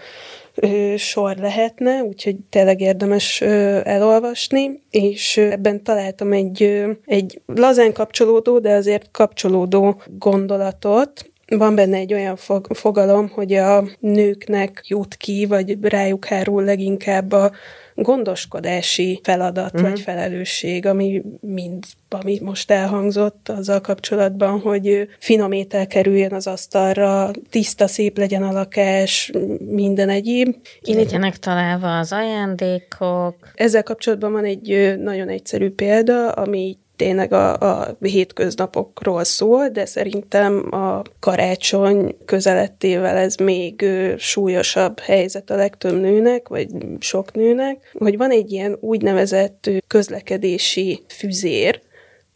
[0.97, 3.41] sor lehetne, úgyhogy tényleg érdemes
[3.83, 12.13] elolvasni, és ebben találtam egy, egy lazán kapcsolódó, de azért kapcsolódó gondolatot, van benne egy
[12.13, 17.51] olyan fog, fogalom, hogy a nőknek jut ki, vagy rájuk hárul leginkább a
[17.95, 19.89] gondoskodási feladat uh-huh.
[19.89, 27.31] vagy felelősség, ami mind, ami most elhangzott azzal kapcsolatban, hogy finom étel kerüljön az asztalra,
[27.49, 30.55] tiszta, szép legyen a lakás, minden egyéb.
[30.81, 33.35] Én Legyenek találva az ajándékok.
[33.55, 40.73] Ezzel kapcsolatban van egy nagyon egyszerű példa, ami tényleg a, a hétköznapokról szól, de szerintem
[40.73, 43.85] a karácsony közelettével ez még
[44.17, 46.67] súlyosabb helyzet a legtöbb nőnek, vagy
[46.99, 51.81] sok nőnek, hogy van egy ilyen úgynevezett közlekedési füzér,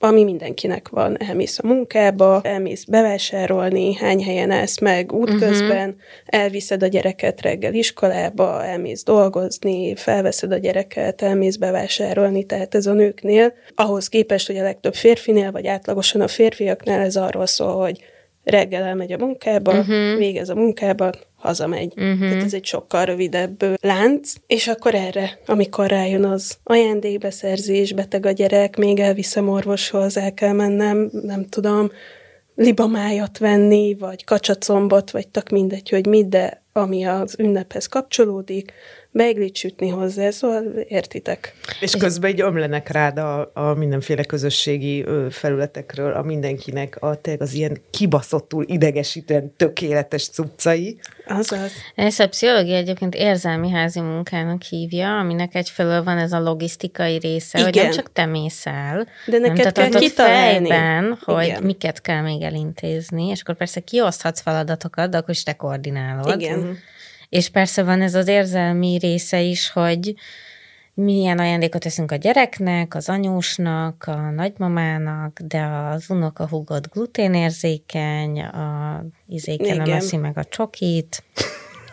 [0.04, 1.18] ami mindenkinek van.
[1.18, 6.02] Elmész a munkába, elmész bevásárolni, hány helyen állsz meg útközben, uh-huh.
[6.26, 12.94] elviszed a gyereket reggel iskolába, elmész dolgozni, felveszed a gyereket, elmész bevásárolni, tehát ez a
[12.94, 18.04] nőknél, ahhoz képest, hogy a legtöbb férfinél, vagy átlagosan a férfiaknál ez arról szól, hogy
[18.44, 20.18] reggel elmegy a munkába, uh-huh.
[20.18, 21.12] végez a munkában,
[21.42, 21.94] hazamegy.
[21.96, 22.20] Uh-huh.
[22.20, 28.32] Tehát ez egy sokkal rövidebb lánc, és akkor erre, amikor rájön az ajándékbeszerzés, beteg a
[28.32, 31.92] gyerek, még elviszem orvoshoz, el kell mennem, nem tudom,
[32.56, 38.74] libamájat venni, vagy kacsacombot, vagy tak mindegy, hogy mit, de ami az ünnephez kapcsolódik,
[39.12, 41.54] beiglit sütni hozzá, szóval értitek.
[41.80, 47.54] És közben így ömlenek rád a, a mindenféle közösségi felületekről a mindenkinek a tényleg az
[47.54, 51.00] ilyen kibaszottul idegesítően tökéletes cuccai.
[51.28, 51.72] Azaz.
[51.96, 57.60] Ez a pszichológia egyébként érzelmi házi munkának hívja, aminek egyfelől van ez a logisztikai része,
[57.60, 57.72] Igen.
[57.72, 60.68] hogy nem csak te mész el, De neked kell kitalálni.
[60.68, 61.64] fejben, hogy Igen.
[61.64, 66.42] miket kell még elintézni, és akkor persze kioszthatsz feladatokat, de akkor is te koordinálod.
[66.42, 66.78] Igen.
[67.32, 70.14] És persze van ez az érzelmi része is, hogy
[70.94, 79.78] milyen ajándékot teszünk a gyereknek, az anyósnak, a nagymamának, de az unokahúgott gluténérzékeny, a izéken
[79.78, 81.24] nem eszi meg a csokit.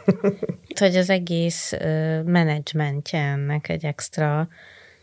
[0.80, 1.72] hogy az egész
[2.24, 4.48] menedzsmentje ennek egy extra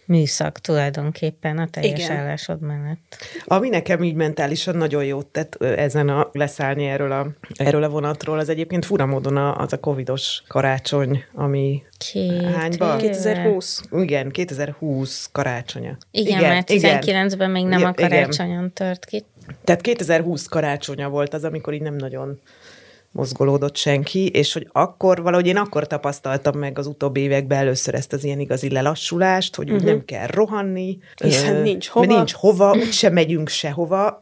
[0.05, 2.17] műszak tulajdonképpen a teljes Igen.
[2.17, 3.17] állásod mellett.
[3.45, 8.39] Ami nekem így mentálisan nagyon jót tett ezen a leszállni erről a, erről a vonatról,
[8.39, 12.95] az egyébként fura módon az a covidos karácsony, ami Két hányba?
[12.95, 13.81] 2020.
[13.91, 15.97] Igen, 2020 karácsonya.
[16.11, 18.73] Igen, igen mert 19-ben még nem igen, a karácsonyon igen.
[18.73, 19.23] tört ki.
[19.63, 22.39] Tehát 2020 karácsonya volt az, amikor így nem nagyon
[23.15, 28.13] mozgolódott senki, és hogy akkor, valahogy én akkor tapasztaltam meg az utóbbi években először ezt
[28.13, 29.81] az ilyen igazi lelassulást, hogy uh-huh.
[29.81, 29.95] úgy mhm.
[29.95, 30.97] nem kell rohanni.
[31.23, 32.05] Hiszen nincs hova.
[32.05, 34.21] Nincs hova, úgysem megyünk sehova,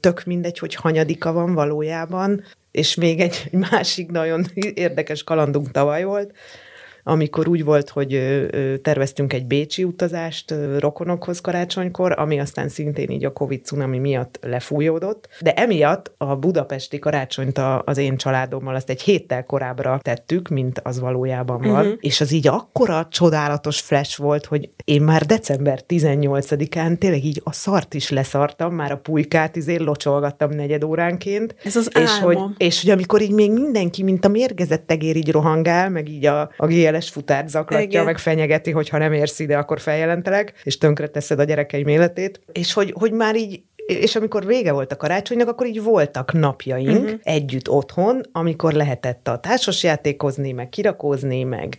[0.00, 6.32] tök mindegy, hogy hanyadika van valójában, és még egy másik nagyon érdekes kalandunk tavaly volt,
[7.02, 8.20] amikor úgy volt, hogy
[8.82, 15.28] terveztünk egy bécsi utazást rokonokhoz karácsonykor, ami aztán szintén így a Covid cunami miatt lefújódott,
[15.40, 21.00] de emiatt a budapesti karácsonyt az én családommal azt egy héttel korábbra tettük, mint az
[21.00, 21.98] valójában van, uh-huh.
[22.00, 27.52] és az így akkora csodálatos flash volt, hogy én már december 18-án tényleg így a
[27.52, 31.54] szart is leszartam, már a pulykát izé locsolgattam negyed óránként.
[31.64, 35.30] Ez az és hogy, és hogy amikor így még mindenki, mint a mérgezett tegér így
[35.30, 38.04] rohangál, meg így a, a GLS futárt zaklatja, Igen.
[38.04, 42.40] meg fenyegeti, hogy ha nem érsz ide, akkor feljelentelek, és tönkre teszed a gyerekeim életét.
[42.52, 47.04] És hogy, hogy már így és amikor vége volt a karácsonynak, akkor így voltak napjaink
[47.04, 47.20] uh-huh.
[47.22, 51.76] együtt otthon, amikor lehetett a társasjátékozni, meg kirakózni, meg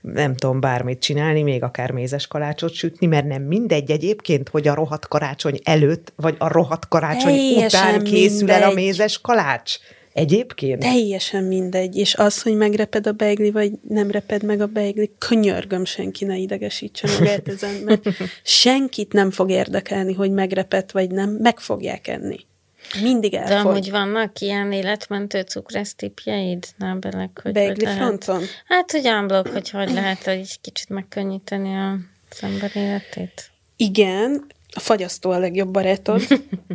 [0.00, 4.74] nem tudom, bármit csinálni, még akár mézes kalácsot sütni, mert nem mindegy egyébként, hogy a
[4.74, 8.62] rohadt karácsony előtt, vagy a rohadt karácsony Teljesen után készül mindegy.
[8.62, 9.78] el a mézes kalács.
[10.12, 10.80] Egyébként?
[10.80, 15.84] Teljesen mindegy, és az, hogy megreped a beigli, vagy nem reped meg a beigli, könyörgöm,
[15.84, 18.08] senki ne idegesítse magát ezen, mert
[18.42, 22.36] senkit nem fog érdekelni, hogy megrepett, vagy nem, meg fogják enni.
[23.02, 23.62] Mindig elfogy.
[23.62, 28.42] De amúgy vannak ilyen életmentő cukresztipjeid, Nábelek, hogy Beigli hogy fronton?
[28.66, 31.98] Hát, hogy unblock, hogy hogy lehet egy kicsit megkönnyíteni a
[32.40, 33.50] ember életét.
[33.76, 36.22] Igen, a fagyasztó a legjobb barátod,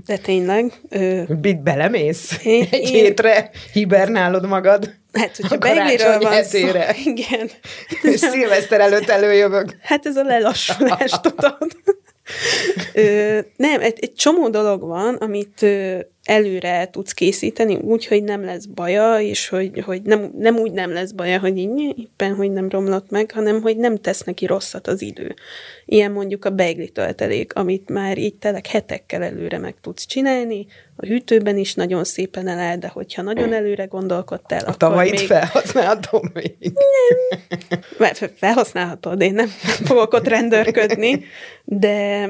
[0.06, 0.74] de tényleg.
[0.90, 1.22] Ö...
[1.28, 2.40] Bit belemész?
[2.44, 2.94] Én, Egy én...
[2.94, 4.94] hétre hibernálod magad?
[5.14, 6.58] Hát, hogyha beigliről van szó,
[7.06, 7.50] igen.
[8.02, 9.78] És szilveszter előtt előjövök.
[9.82, 11.72] Hát ez a lelassulás, tudod.
[12.94, 18.44] Ö, nem, egy, egy csomó dolog van, amit ö, előre tudsz készíteni, úgy, hogy nem
[18.44, 22.52] lesz baja, és hogy, hogy nem, nem úgy nem lesz baja, hogy így éppen, hogy
[22.52, 25.36] nem romlott meg, hanem hogy nem tesz neki rosszat az idő.
[25.86, 30.68] Ilyen mondjuk a beigli töltelék, amit már így telek hetekkel előre meg tudsz csinálni,
[31.00, 35.20] a hűtőben is nagyon szépen eláll, de hogyha nagyon előre gondolkodtál, a akkor még...
[35.20, 36.56] felhasználhatom még.
[37.98, 38.14] Nem.
[38.36, 39.48] Felhasználhatod, én nem
[39.90, 41.24] fogok ott rendőrködni,
[41.64, 42.30] de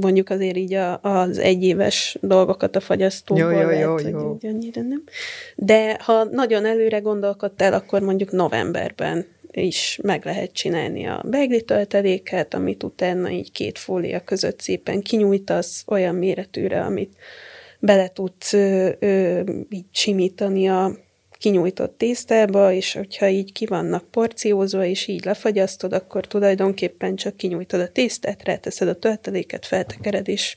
[0.00, 4.28] mondjuk azért így a, az egyéves dolgokat a fagyasztóból jó, jó, lehet, jó, jó.
[4.28, 5.02] hogy annyira nem.
[5.56, 12.54] De ha nagyon előre gondolkodtál, akkor mondjuk novemberben is meg lehet csinálni a beigli tölteléket,
[12.54, 17.16] amit utána így két fólia között szépen kinyújtasz olyan méretűre, amit
[17.78, 20.96] bele tudsz ö, ö, így simítani a
[21.44, 27.80] kinyújtott tésztába, és hogyha így ki vannak porciózva, és így lefagyasztod, akkor tulajdonképpen csak kinyújtod
[27.80, 30.54] a tésztát, ráteszed a tölteléket, feltekered, és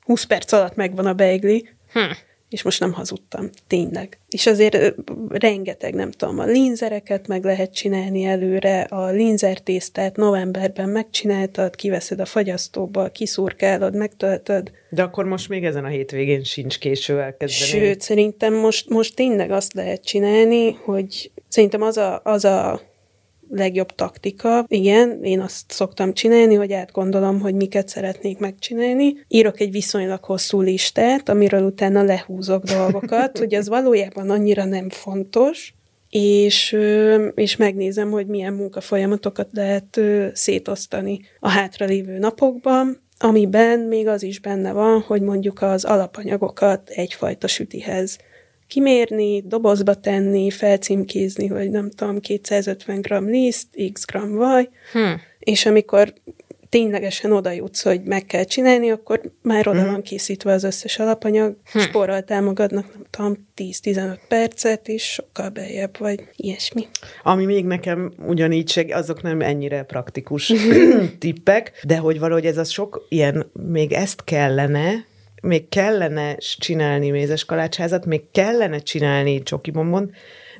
[0.00, 1.68] 20 perc alatt megvan a beigli.
[1.92, 4.18] Hm és most nem hazudtam, tényleg.
[4.28, 4.94] És azért
[5.28, 12.20] rengeteg, nem tudom, a linzereket meg lehet csinálni előre, a linzer tésztát novemberben megcsináltad, kiveszed
[12.20, 14.70] a fagyasztóba, kiszurkálod, megtöltöd.
[14.90, 17.70] De akkor most még ezen a hétvégén sincs késő elkezdeni.
[17.70, 22.80] Sőt, szerintem most, most tényleg azt lehet csinálni, hogy szerintem az a, az a
[23.50, 24.64] legjobb taktika.
[24.68, 29.14] Igen, én azt szoktam csinálni, hogy átgondolom, hogy miket szeretnék megcsinálni.
[29.28, 35.74] Írok egy viszonylag hosszú listát, amiről utána lehúzok dolgokat, hogy az valójában annyira nem fontos,
[36.10, 36.76] és,
[37.34, 40.00] és megnézem, hogy milyen munkafolyamatokat lehet
[40.32, 47.46] szétosztani a hátralévő napokban, amiben még az is benne van, hogy mondjuk az alapanyagokat egyfajta
[47.46, 48.18] sütihez
[48.68, 55.12] kimérni, dobozba tenni, felcímkézni, hogy nem tudom, 250 g liszt, x g vaj, hm.
[55.38, 56.12] és amikor
[56.68, 59.86] ténylegesen oda jutsz, hogy meg kell csinálni, akkor már oda mm.
[59.86, 61.78] van készítve az összes alapanyag, hm.
[61.78, 66.86] spóroltál magadnak, nem tudom, 10-15 percet, és sokkal bejebb vagy ilyesmi.
[67.22, 70.52] Ami még nekem ugyanígy seg, azok nem ennyire praktikus
[71.18, 75.04] tippek, de hogy valahogy ez az sok ilyen, még ezt kellene,
[75.46, 80.10] még kellene csinálni mézes kalácsházat, még kellene csinálni csoki bombon,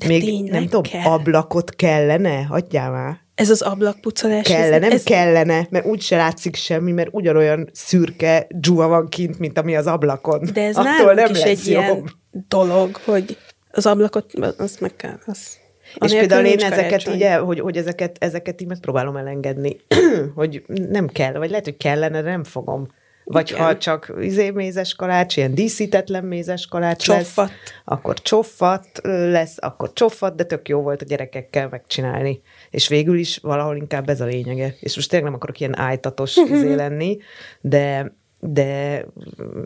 [0.07, 1.03] még nem tudom, kell.
[1.05, 3.25] ablakot kellene, hagyjál már.
[3.35, 4.47] Ez az ablakpucolás.
[4.47, 5.03] Kellene, nem ez...
[5.03, 9.87] kellene, mert úgy se látszik semmi, mert ugyanolyan szürke dzsua van kint, mint ami az
[9.87, 10.49] ablakon.
[10.53, 11.83] De ez Attól nem is egy jobb.
[11.83, 12.11] ilyen
[12.49, 13.39] dolog, hogy
[13.71, 15.19] az ablakot, azt meg kell.
[15.27, 15.59] Az...
[16.05, 19.77] És például én ezeket így, hogy, hogy ezeket, ezeket így megpróbálom elengedni,
[20.35, 22.87] hogy nem kell, vagy lehet, hogy kellene, de nem fogom.
[23.29, 23.65] Vagy Igen.
[23.65, 27.49] ha csak izé mézes kalács, ilyen díszítetlen mézes kalács csoffat.
[27.49, 32.41] lesz, akkor csoffat lesz, akkor csoffat, de tök jó volt a gyerekekkel megcsinálni.
[32.71, 34.75] És végül is valahol inkább ez a lényege.
[34.81, 37.19] És most tényleg nem akarok ilyen ájtatos izé lenni,
[37.61, 39.05] de, de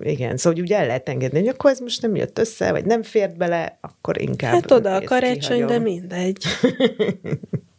[0.01, 2.85] igen, szóval hogy úgy el lehet engedni, hogy akkor ez most nem jött össze, vagy
[2.85, 6.45] nem fért bele, akkor inkább Hát oda a karácsony, de mindegy.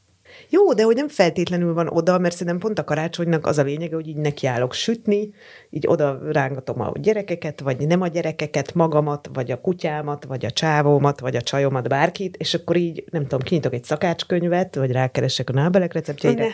[0.53, 3.95] Jó, de hogy nem feltétlenül van oda, mert szerintem pont a karácsonynak az a lényege,
[3.95, 5.33] hogy így nekiállok sütni,
[5.69, 10.51] így oda rángatom a gyerekeket, vagy nem a gyerekeket, magamat, vagy a kutyámat, vagy a
[10.51, 15.49] csávómat, vagy a csajomat, bárkit, és akkor így, nem tudom, kinyitok egy szakácskönyvet, vagy rákeresek
[15.49, 16.47] a nábelek receptjeire,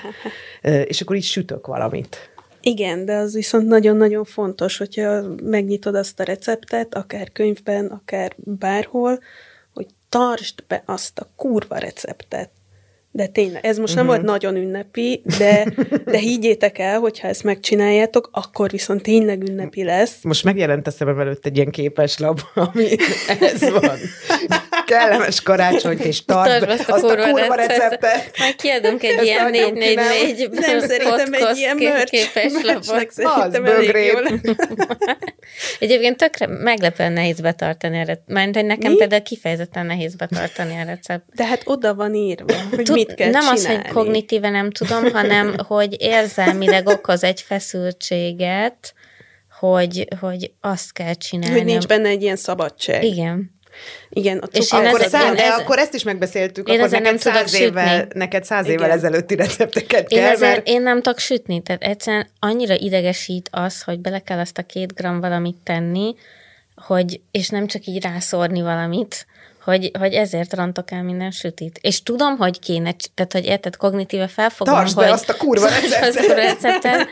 [0.61, 2.29] és akkor így sütök valamit.
[2.61, 9.19] Igen, de az viszont nagyon-nagyon fontos, hogyha megnyitod azt a receptet, akár könyvben, akár bárhol,
[9.73, 12.49] hogy tartsd be azt a kurva receptet.
[13.17, 14.07] De tényleg, ez most uh-huh.
[14.07, 14.25] nem mhm.
[14.25, 15.67] volt nagyon ünnepi, de,
[16.05, 20.15] de higgyétek el, hogyha ezt megcsináljátok, akkor viszont tényleg ünnepi lesz.
[20.21, 22.95] Most megjelent a szemem előtt egy ilyen képeslap, ami
[23.39, 23.97] ez van.
[24.85, 28.31] Kellemes karácsonyt, és tart azt a azt kurva, a kurva receptet.
[28.39, 33.11] Majd kiadunk egy ezt ilyen 444 Nem, szerintem egy ilyen merch, képeslapot.
[33.15, 34.41] Az bögrét.
[35.79, 38.97] Egyébként tökre meglepően nehéz betartani a Mert nekem Mi?
[38.97, 41.23] például kifejezetten nehéz betartani a recept.
[41.35, 43.59] De hát oda van írva, hogy Tud, mit kell Nem csinálni.
[43.59, 48.93] az, hogy kognitíve nem tudom, hanem hogy érzelmileg okoz egy feszültséget,
[49.59, 51.55] hogy, hogy azt kell csinálni.
[51.55, 53.03] Hogy nincs benne egy ilyen szabadság.
[53.03, 53.55] Igen.
[54.09, 57.05] Igen, a és akkor, ez, szá- de ez, akkor ezt is megbeszéltük, én akkor neked
[57.05, 60.67] nem száz, évvel, neked száz évvel ezelőtti recepteket én kell, ezen, mert...
[60.67, 64.93] Én nem tudok sütni, tehát egyszerűen annyira idegesít az, hogy bele kell azt a két
[64.93, 66.15] gram valamit tenni,
[66.75, 69.25] hogy, és nem csak így rászórni valamit,
[69.67, 71.79] hogy, hogy ezért rontok el minden sütit.
[71.81, 75.05] És tudom, hogy kéne, tehát hogy érted, kognitíve felfogom, Tartsd hogy...
[75.05, 76.35] azt a kurva receptet!
[76.35, 77.07] receptet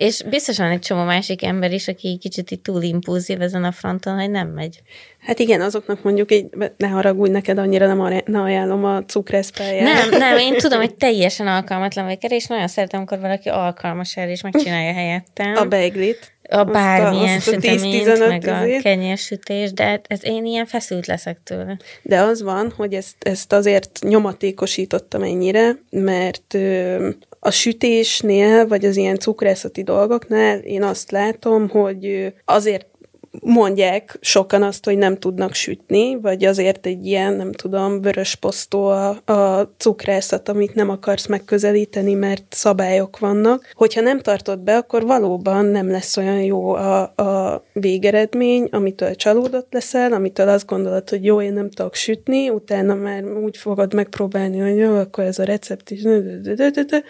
[0.00, 4.18] és biztosan egy csomó másik ember is, aki kicsit így túl impulzív ezen a fronton,
[4.18, 4.82] hogy nem megy.
[5.18, 6.46] Hát igen, azoknak mondjuk így,
[6.76, 9.82] ne haragudj neked, annyira nem ne ajánlom a cukreszpályát.
[9.82, 14.28] Nem, nem, én tudom, hogy teljesen alkalmatlan vagy és nagyon szeretem, amikor valaki alkalmas el,
[14.28, 15.56] és megcsinálja helyettem.
[15.56, 16.32] A beiglit.
[16.50, 21.06] A bármilyen azt a, azt a süteményt, meg a kenyérsütés, de ez én ilyen feszült
[21.06, 21.78] leszek tőle.
[22.02, 27.08] De az van, hogy ezt, ezt azért nyomatékosítottam ennyire, mert ö,
[27.40, 32.86] a sütésnél, vagy az ilyen cukrászati dolgoknál én azt látom, hogy azért
[33.30, 38.86] mondják sokan azt, hogy nem tudnak sütni, vagy azért egy ilyen, nem tudom, vörös posztó
[38.86, 43.72] a, a cukrászat, amit nem akarsz megközelíteni, mert szabályok vannak.
[43.74, 49.72] Hogyha nem tartod be, akkor valóban nem lesz olyan jó a, a végeredmény, amitől csalódott
[49.72, 54.58] leszel, amitől azt gondolod, hogy jó, én nem tudok sütni, utána már úgy fogod megpróbálni,
[54.58, 56.02] hogy jó, akkor ez a recept is.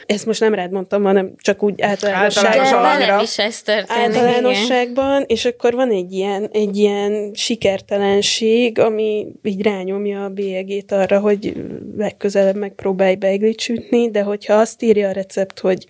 [0.06, 2.52] Ezt most nem rád mondtam, hanem csak úgy általánosságban.
[3.62, 4.16] történik.
[4.16, 11.20] Általánosságban, és akkor van egy ilyen, egy ilyen sikertelenség, ami így rányomja a bélyegét arra,
[11.20, 11.55] hogy
[11.96, 13.59] legközelebb megpróbálj beiglit
[14.11, 15.87] de hogyha azt írja a recept, hogy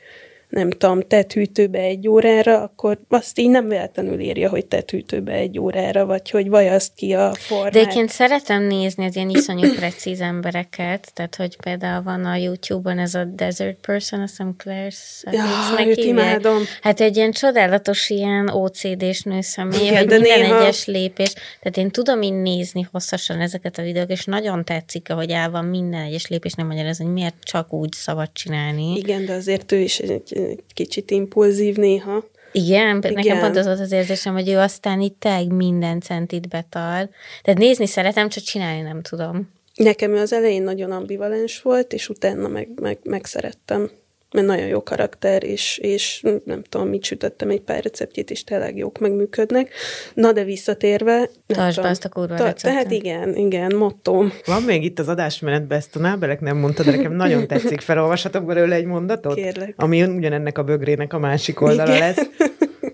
[0.50, 1.00] nem tudom,
[1.34, 6.48] hűtőbe egy órára, akkor azt így nem véletlenül írja, hogy hűtőbe egy órára, vagy hogy
[6.48, 7.72] vajaszt ki a formát.
[7.72, 12.98] De egyébként szeretem nézni az ilyen iszonyú precíz embereket, tehát hogy például van a YouTube-on
[12.98, 14.90] ez a Desert Person, azt hiszem Claire
[15.30, 16.62] ja, imádom.
[16.80, 20.60] Hát egy ilyen csodálatos ilyen OCD-s nőszemély, hogy minden néha...
[20.60, 25.30] egyes lépés, tehát én tudom így nézni hosszasan ezeket a videók, és nagyon tetszik, ahogy
[25.30, 28.96] el van minden egyes lépés, nem magyaráz, hogy miért csak úgy szabad csinálni.
[28.96, 30.39] Igen, de azért ő is egy
[30.74, 32.24] kicsit impulzív néha.
[32.52, 36.48] Igen, Igen, nekem pont az volt az érzésem, hogy ő aztán itt tényleg minden centit
[36.48, 37.10] betal.
[37.42, 39.50] Tehát nézni szeretem, csak csinálni nem tudom.
[39.74, 43.90] Nekem ő az elején nagyon ambivalens volt, és utána meg, meg, megszerettem.
[44.32, 48.76] Mert nagyon jó karakter, és, és nem tudom, mit sütöttem, egy pár receptjét, és tényleg
[48.76, 49.72] jók, megműködnek.
[50.14, 51.28] Na, de visszatérve...
[51.46, 54.24] Tartsd be azt a kurva ta, Tehát igen, igen, motto.
[54.46, 57.80] Van még itt az adásmenetben, ezt a nábelek nem mondta, de nekem nagyon tetszik.
[57.80, 59.34] Felolvashatok belőle egy mondatot?
[59.34, 59.74] Kérlek.
[59.76, 62.08] Ami ugyanennek a bögrének a másik oldala igen.
[62.08, 62.28] lesz.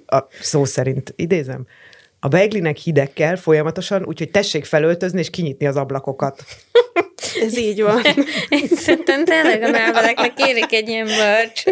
[0.07, 1.67] A, szó szerint idézem.
[2.21, 6.45] A beiglinek hideg kell folyamatosan, úgyhogy tessék felöltözni és kinyitni az ablakokat.
[7.43, 8.03] Ez így van.
[8.49, 11.69] Én szerintem tényleg a náveleknek kérik egy ilyen merch.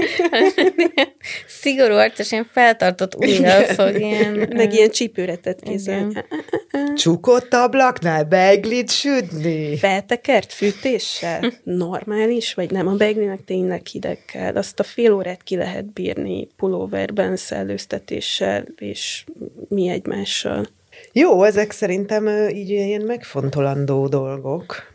[1.46, 4.48] Szigorú arcos, ilyen feltartott ujjal fog ilyen...
[4.55, 6.24] Meg ilyen csípőretet kézzel.
[6.96, 9.76] Csukott ablaknál beiglit sütni.
[9.76, 11.52] Feltekert fűtéssel?
[11.62, 12.86] Normális, vagy nem?
[12.86, 14.57] A beiglinek tényleg hideg kell.
[14.57, 19.24] Azt a fél órát ki lehet bírni pulóverben, szellőztetéssel és
[19.68, 20.66] mi egymással.
[21.12, 24.92] Jó, ezek szerintem így ilyen megfontolandó dolgok.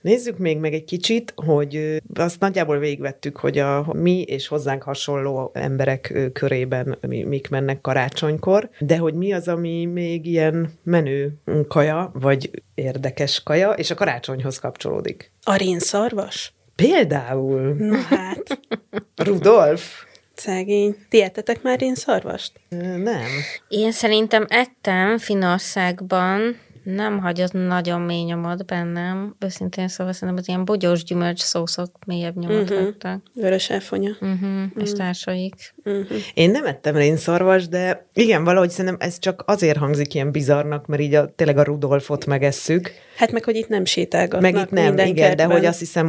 [0.00, 5.50] Nézzük még meg egy kicsit, hogy azt nagyjából végvettük, hogy a mi és hozzánk hasonló
[5.54, 11.32] emberek körében mik mennek karácsonykor, de hogy mi az, ami még ilyen menő
[11.68, 15.32] kaja, vagy érdekes kaja, és a karácsonyhoz kapcsolódik.
[15.42, 16.52] A rénszarvas?
[16.76, 17.74] Például.
[17.78, 18.60] Na hát.
[19.26, 20.04] Rudolf.
[20.34, 20.96] Szegény.
[21.08, 22.52] Ti ettetek már rénszarvast?
[22.96, 23.26] Nem.
[23.68, 30.64] Én szerintem ettem Finországban, nem hagyott nagyon mély nyomot bennem, őszintén szóval szerintem az ilyen
[30.64, 32.78] bogyós gyümölcs szószok mélyebb nyomot uh-huh.
[32.78, 33.22] hagytak.
[33.34, 34.10] Vörös elfonya.
[34.10, 34.30] Uh-huh.
[34.30, 34.82] Uh-huh.
[34.82, 35.74] És társaik.
[35.84, 36.18] Uh-huh.
[36.34, 41.02] Én nem ettem rénszarvas, de igen, valahogy szerintem ez csak azért hangzik ilyen bizarnak, mert
[41.02, 42.90] így a, tényleg a Rudolfot megesszük.
[43.16, 45.48] Hát meg, hogy itt nem sétálgatnak Meg itt nem, igen, kertben.
[45.48, 46.06] de hogy azt hiszem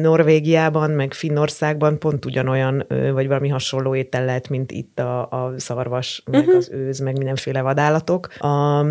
[0.00, 6.22] Norvégiában, meg Finnországban pont ugyanolyan, vagy valami hasonló étel lehet, mint itt a, a szarvas,
[6.30, 6.56] meg uh-huh.
[6.56, 8.26] az őz, meg mindenféle vadállatok.
[8.38, 8.84] A,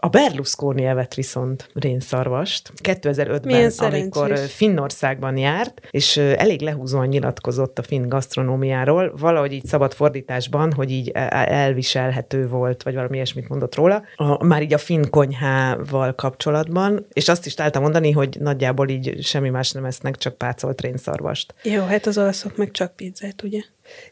[0.00, 2.72] a Berlusconi evett viszont rénszarvast.
[2.82, 10.72] 2005-ben, amikor Finnországban járt, és elég lehúzóan nyilatkozott a finn gasztronómiáról, valahogy így szabad fordításban,
[10.72, 14.78] hogy így e, e, elviselhető volt, vagy valami ilyesmit mondott róla, a, már így a
[14.78, 20.16] finn konyhával kapcsolatban, és azt is találtam mondani, hogy nagyjából így semmi más nem esznek,
[20.16, 21.54] csak pácolt rénszarvast.
[21.62, 23.60] Jó, hát az olaszok meg csak pizzát, ugye?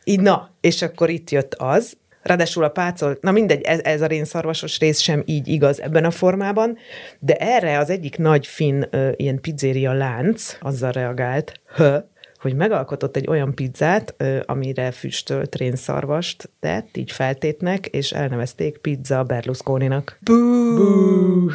[0.04, 4.06] Így, na, és akkor itt jött az, Ráadásul a pácol, na mindegy, ez, ez a
[4.06, 6.76] rénszarvasos rész sem így igaz ebben a formában,
[7.18, 11.98] de erre az egyik nagy finn uh, ilyen pizzeria lánc azzal reagált, hö,
[12.40, 19.22] hogy megalkotott egy olyan pizzát, uh, amire füstölt rénszarvast tett, így feltétnek, és elnevezték pizza
[19.22, 20.18] Berlusconinak.
[20.20, 20.34] Bú!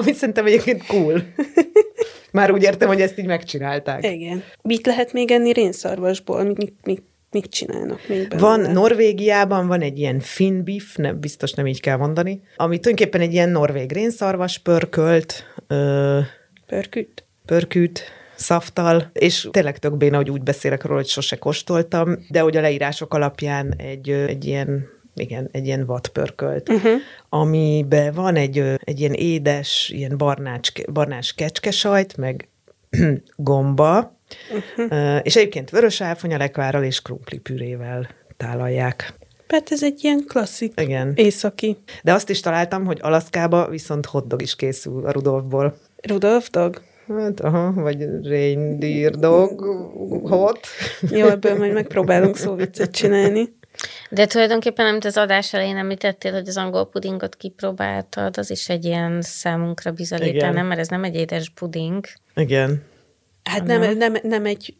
[0.00, 1.22] Ami szerintem egyébként cool.
[2.32, 4.04] Már úgy értem, hogy ezt így megcsinálták.
[4.04, 4.42] Igen.
[4.62, 6.44] Mit lehet még enni rénszarvasból?
[6.44, 7.02] Mit, mit,
[7.34, 8.48] mit csinálnak még belőle?
[8.48, 13.20] Van Norvégiában, van egy ilyen finn beef, ne, biztos nem így kell mondani, ami tulajdonképpen
[13.20, 15.44] egy ilyen norvég rénszarvas pörkölt.
[15.66, 16.20] Ö,
[16.66, 17.24] pörküt?
[17.46, 18.02] Pörküt,
[18.36, 22.60] szaftal, és tényleg tök béna, hogy úgy beszélek róla, hogy sose kóstoltam, de hogy a
[22.60, 26.92] leírások alapján egy, egy ilyen igen, egy ilyen vadpörkölt, uh-huh.
[27.28, 32.48] amiben van egy, egy ilyen édes, ilyen barnács, barnás kecskesajt, meg
[33.36, 34.13] gomba,
[34.76, 35.20] Uh-huh.
[35.22, 39.14] És egyébként vörös áfonya lekvárral és krumpli pürével tálalják.
[39.48, 41.12] Hát ez egy ilyen klasszik Igen.
[41.14, 41.76] északi.
[42.02, 45.76] De azt is találtam, hogy Alaszkába viszont hotdog is készül a Rudolfból.
[46.02, 46.82] Rudolf dog?
[47.08, 49.60] Hát, aha, vagy reindeer dog,
[50.22, 50.66] hot.
[51.10, 53.56] Jó, ebből majd megpróbálunk szóviccet csinálni.
[54.10, 58.84] De tulajdonképpen, amit az adás elején említettél, hogy az angol pudingot kipróbáltad, az is egy
[58.84, 59.92] ilyen számunkra
[60.52, 60.66] nem?
[60.66, 62.04] Mert ez nem egy édes puding.
[62.34, 62.82] Igen.
[63.50, 64.74] Hát nem, nem, nem egy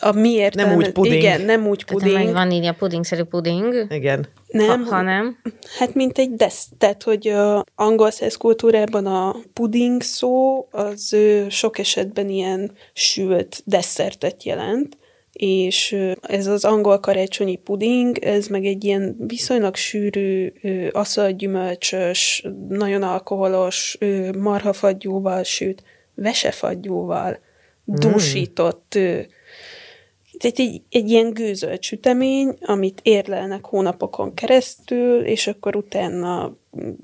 [0.00, 1.14] a mi értelme, nem úgy puding.
[1.14, 2.12] Igen, nem úgy puding.
[2.12, 3.86] Tehát nem vanília pudingszerű puding.
[3.88, 4.26] Igen.
[4.46, 4.84] Nem.
[4.84, 5.38] Ha, hanem?
[5.78, 11.16] Hát mint egy desz, tehát hogy a angol száz kultúrában a puding szó az
[11.48, 14.98] sok esetben ilyen sült desszertet jelent,
[15.32, 20.52] és ez az angol karácsonyi puding, ez meg egy ilyen viszonylag sűrű,
[20.92, 23.98] aszalgyümölcsös, nagyon alkoholos,
[24.38, 25.82] marhafagyóval, sőt,
[26.14, 27.38] vesefagyóval
[27.84, 28.98] dúsított,
[30.38, 36.56] tehát egy, egy ilyen gőzölt sütemény, amit érlelnek hónapokon keresztül, és akkor utána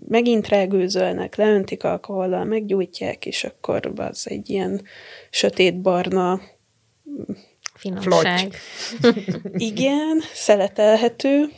[0.08, 4.82] megint rágőzölnek, leöntik alkohollal, meggyújtják, és akkor az egy ilyen
[5.30, 6.40] sötétbarna
[7.74, 8.54] Finomság.
[9.52, 11.48] Igen, szeletelhető.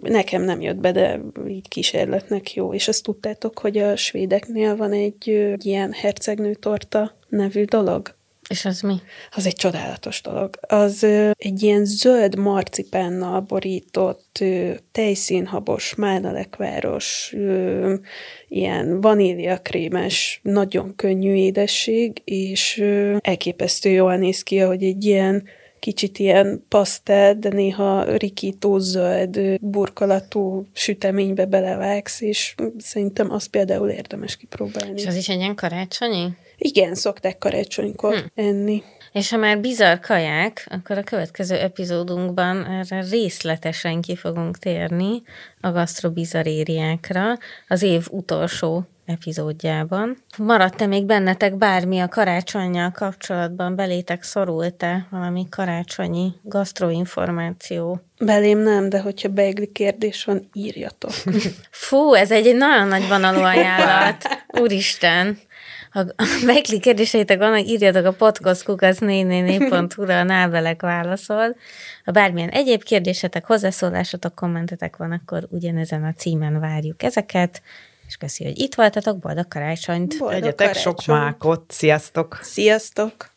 [0.00, 2.74] Nekem nem jött be, de így kísérletnek jó.
[2.74, 8.14] És azt tudtátok, hogy a svédeknél van egy ilyen hercegnőtorta nevű dolog?
[8.52, 9.00] És az mi?
[9.30, 10.58] Az egy csodálatos dolog.
[10.60, 11.04] Az
[11.36, 14.44] egy ilyen zöld marcipánnal borított,
[14.92, 17.34] tejszínhabos, málnalekváros,
[18.48, 22.84] ilyen vaníliakrémes, nagyon könnyű édesség, és
[23.18, 25.44] elképesztő jól néz ki, hogy egy ilyen
[25.78, 34.36] kicsit ilyen pasztel, de néha rikító zöld burkolatú süteménybe belevágsz, és szerintem azt például érdemes
[34.36, 35.00] kipróbálni.
[35.00, 36.28] És az is egy ilyen karácsonyi?
[36.64, 38.24] Igen, szokták karácsonykor hm.
[38.34, 38.82] enni.
[39.12, 45.22] És ha már bizarr kaják, akkor a következő epizódunkban erre részletesen ki fogunk térni
[45.60, 47.38] a gasztrobizarériákra
[47.68, 50.16] az év utolsó epizódjában.
[50.38, 53.76] Maradt-e még bennetek bármi a karácsonyjal kapcsolatban?
[53.76, 58.00] Belétek szorult-e valami karácsonyi gasztroinformáció?
[58.18, 61.12] Belém nem, de hogyha beigli kérdés van, írjatok.
[61.70, 64.28] Fú, ez egy nagyon nagy vonalú ajánlat.
[64.62, 65.38] Úristen!
[65.92, 66.04] Ha
[66.46, 71.56] beigli kérdéseitek vannak, írjatok a podcastkukac444.hu-ra, a nábelek válaszol.
[72.04, 77.62] Ha bármilyen egyéb kérdésetek, hozzászólásotok, kommentetek van, akkor ugyanezen a címen várjuk ezeket
[78.06, 80.18] és köszi, hogy itt voltatok, boldog karácsonyt!
[80.18, 80.82] Boldog Egyetek karácsony.
[80.82, 82.38] sok mákot, sziasztok!
[82.42, 83.31] Sziasztok!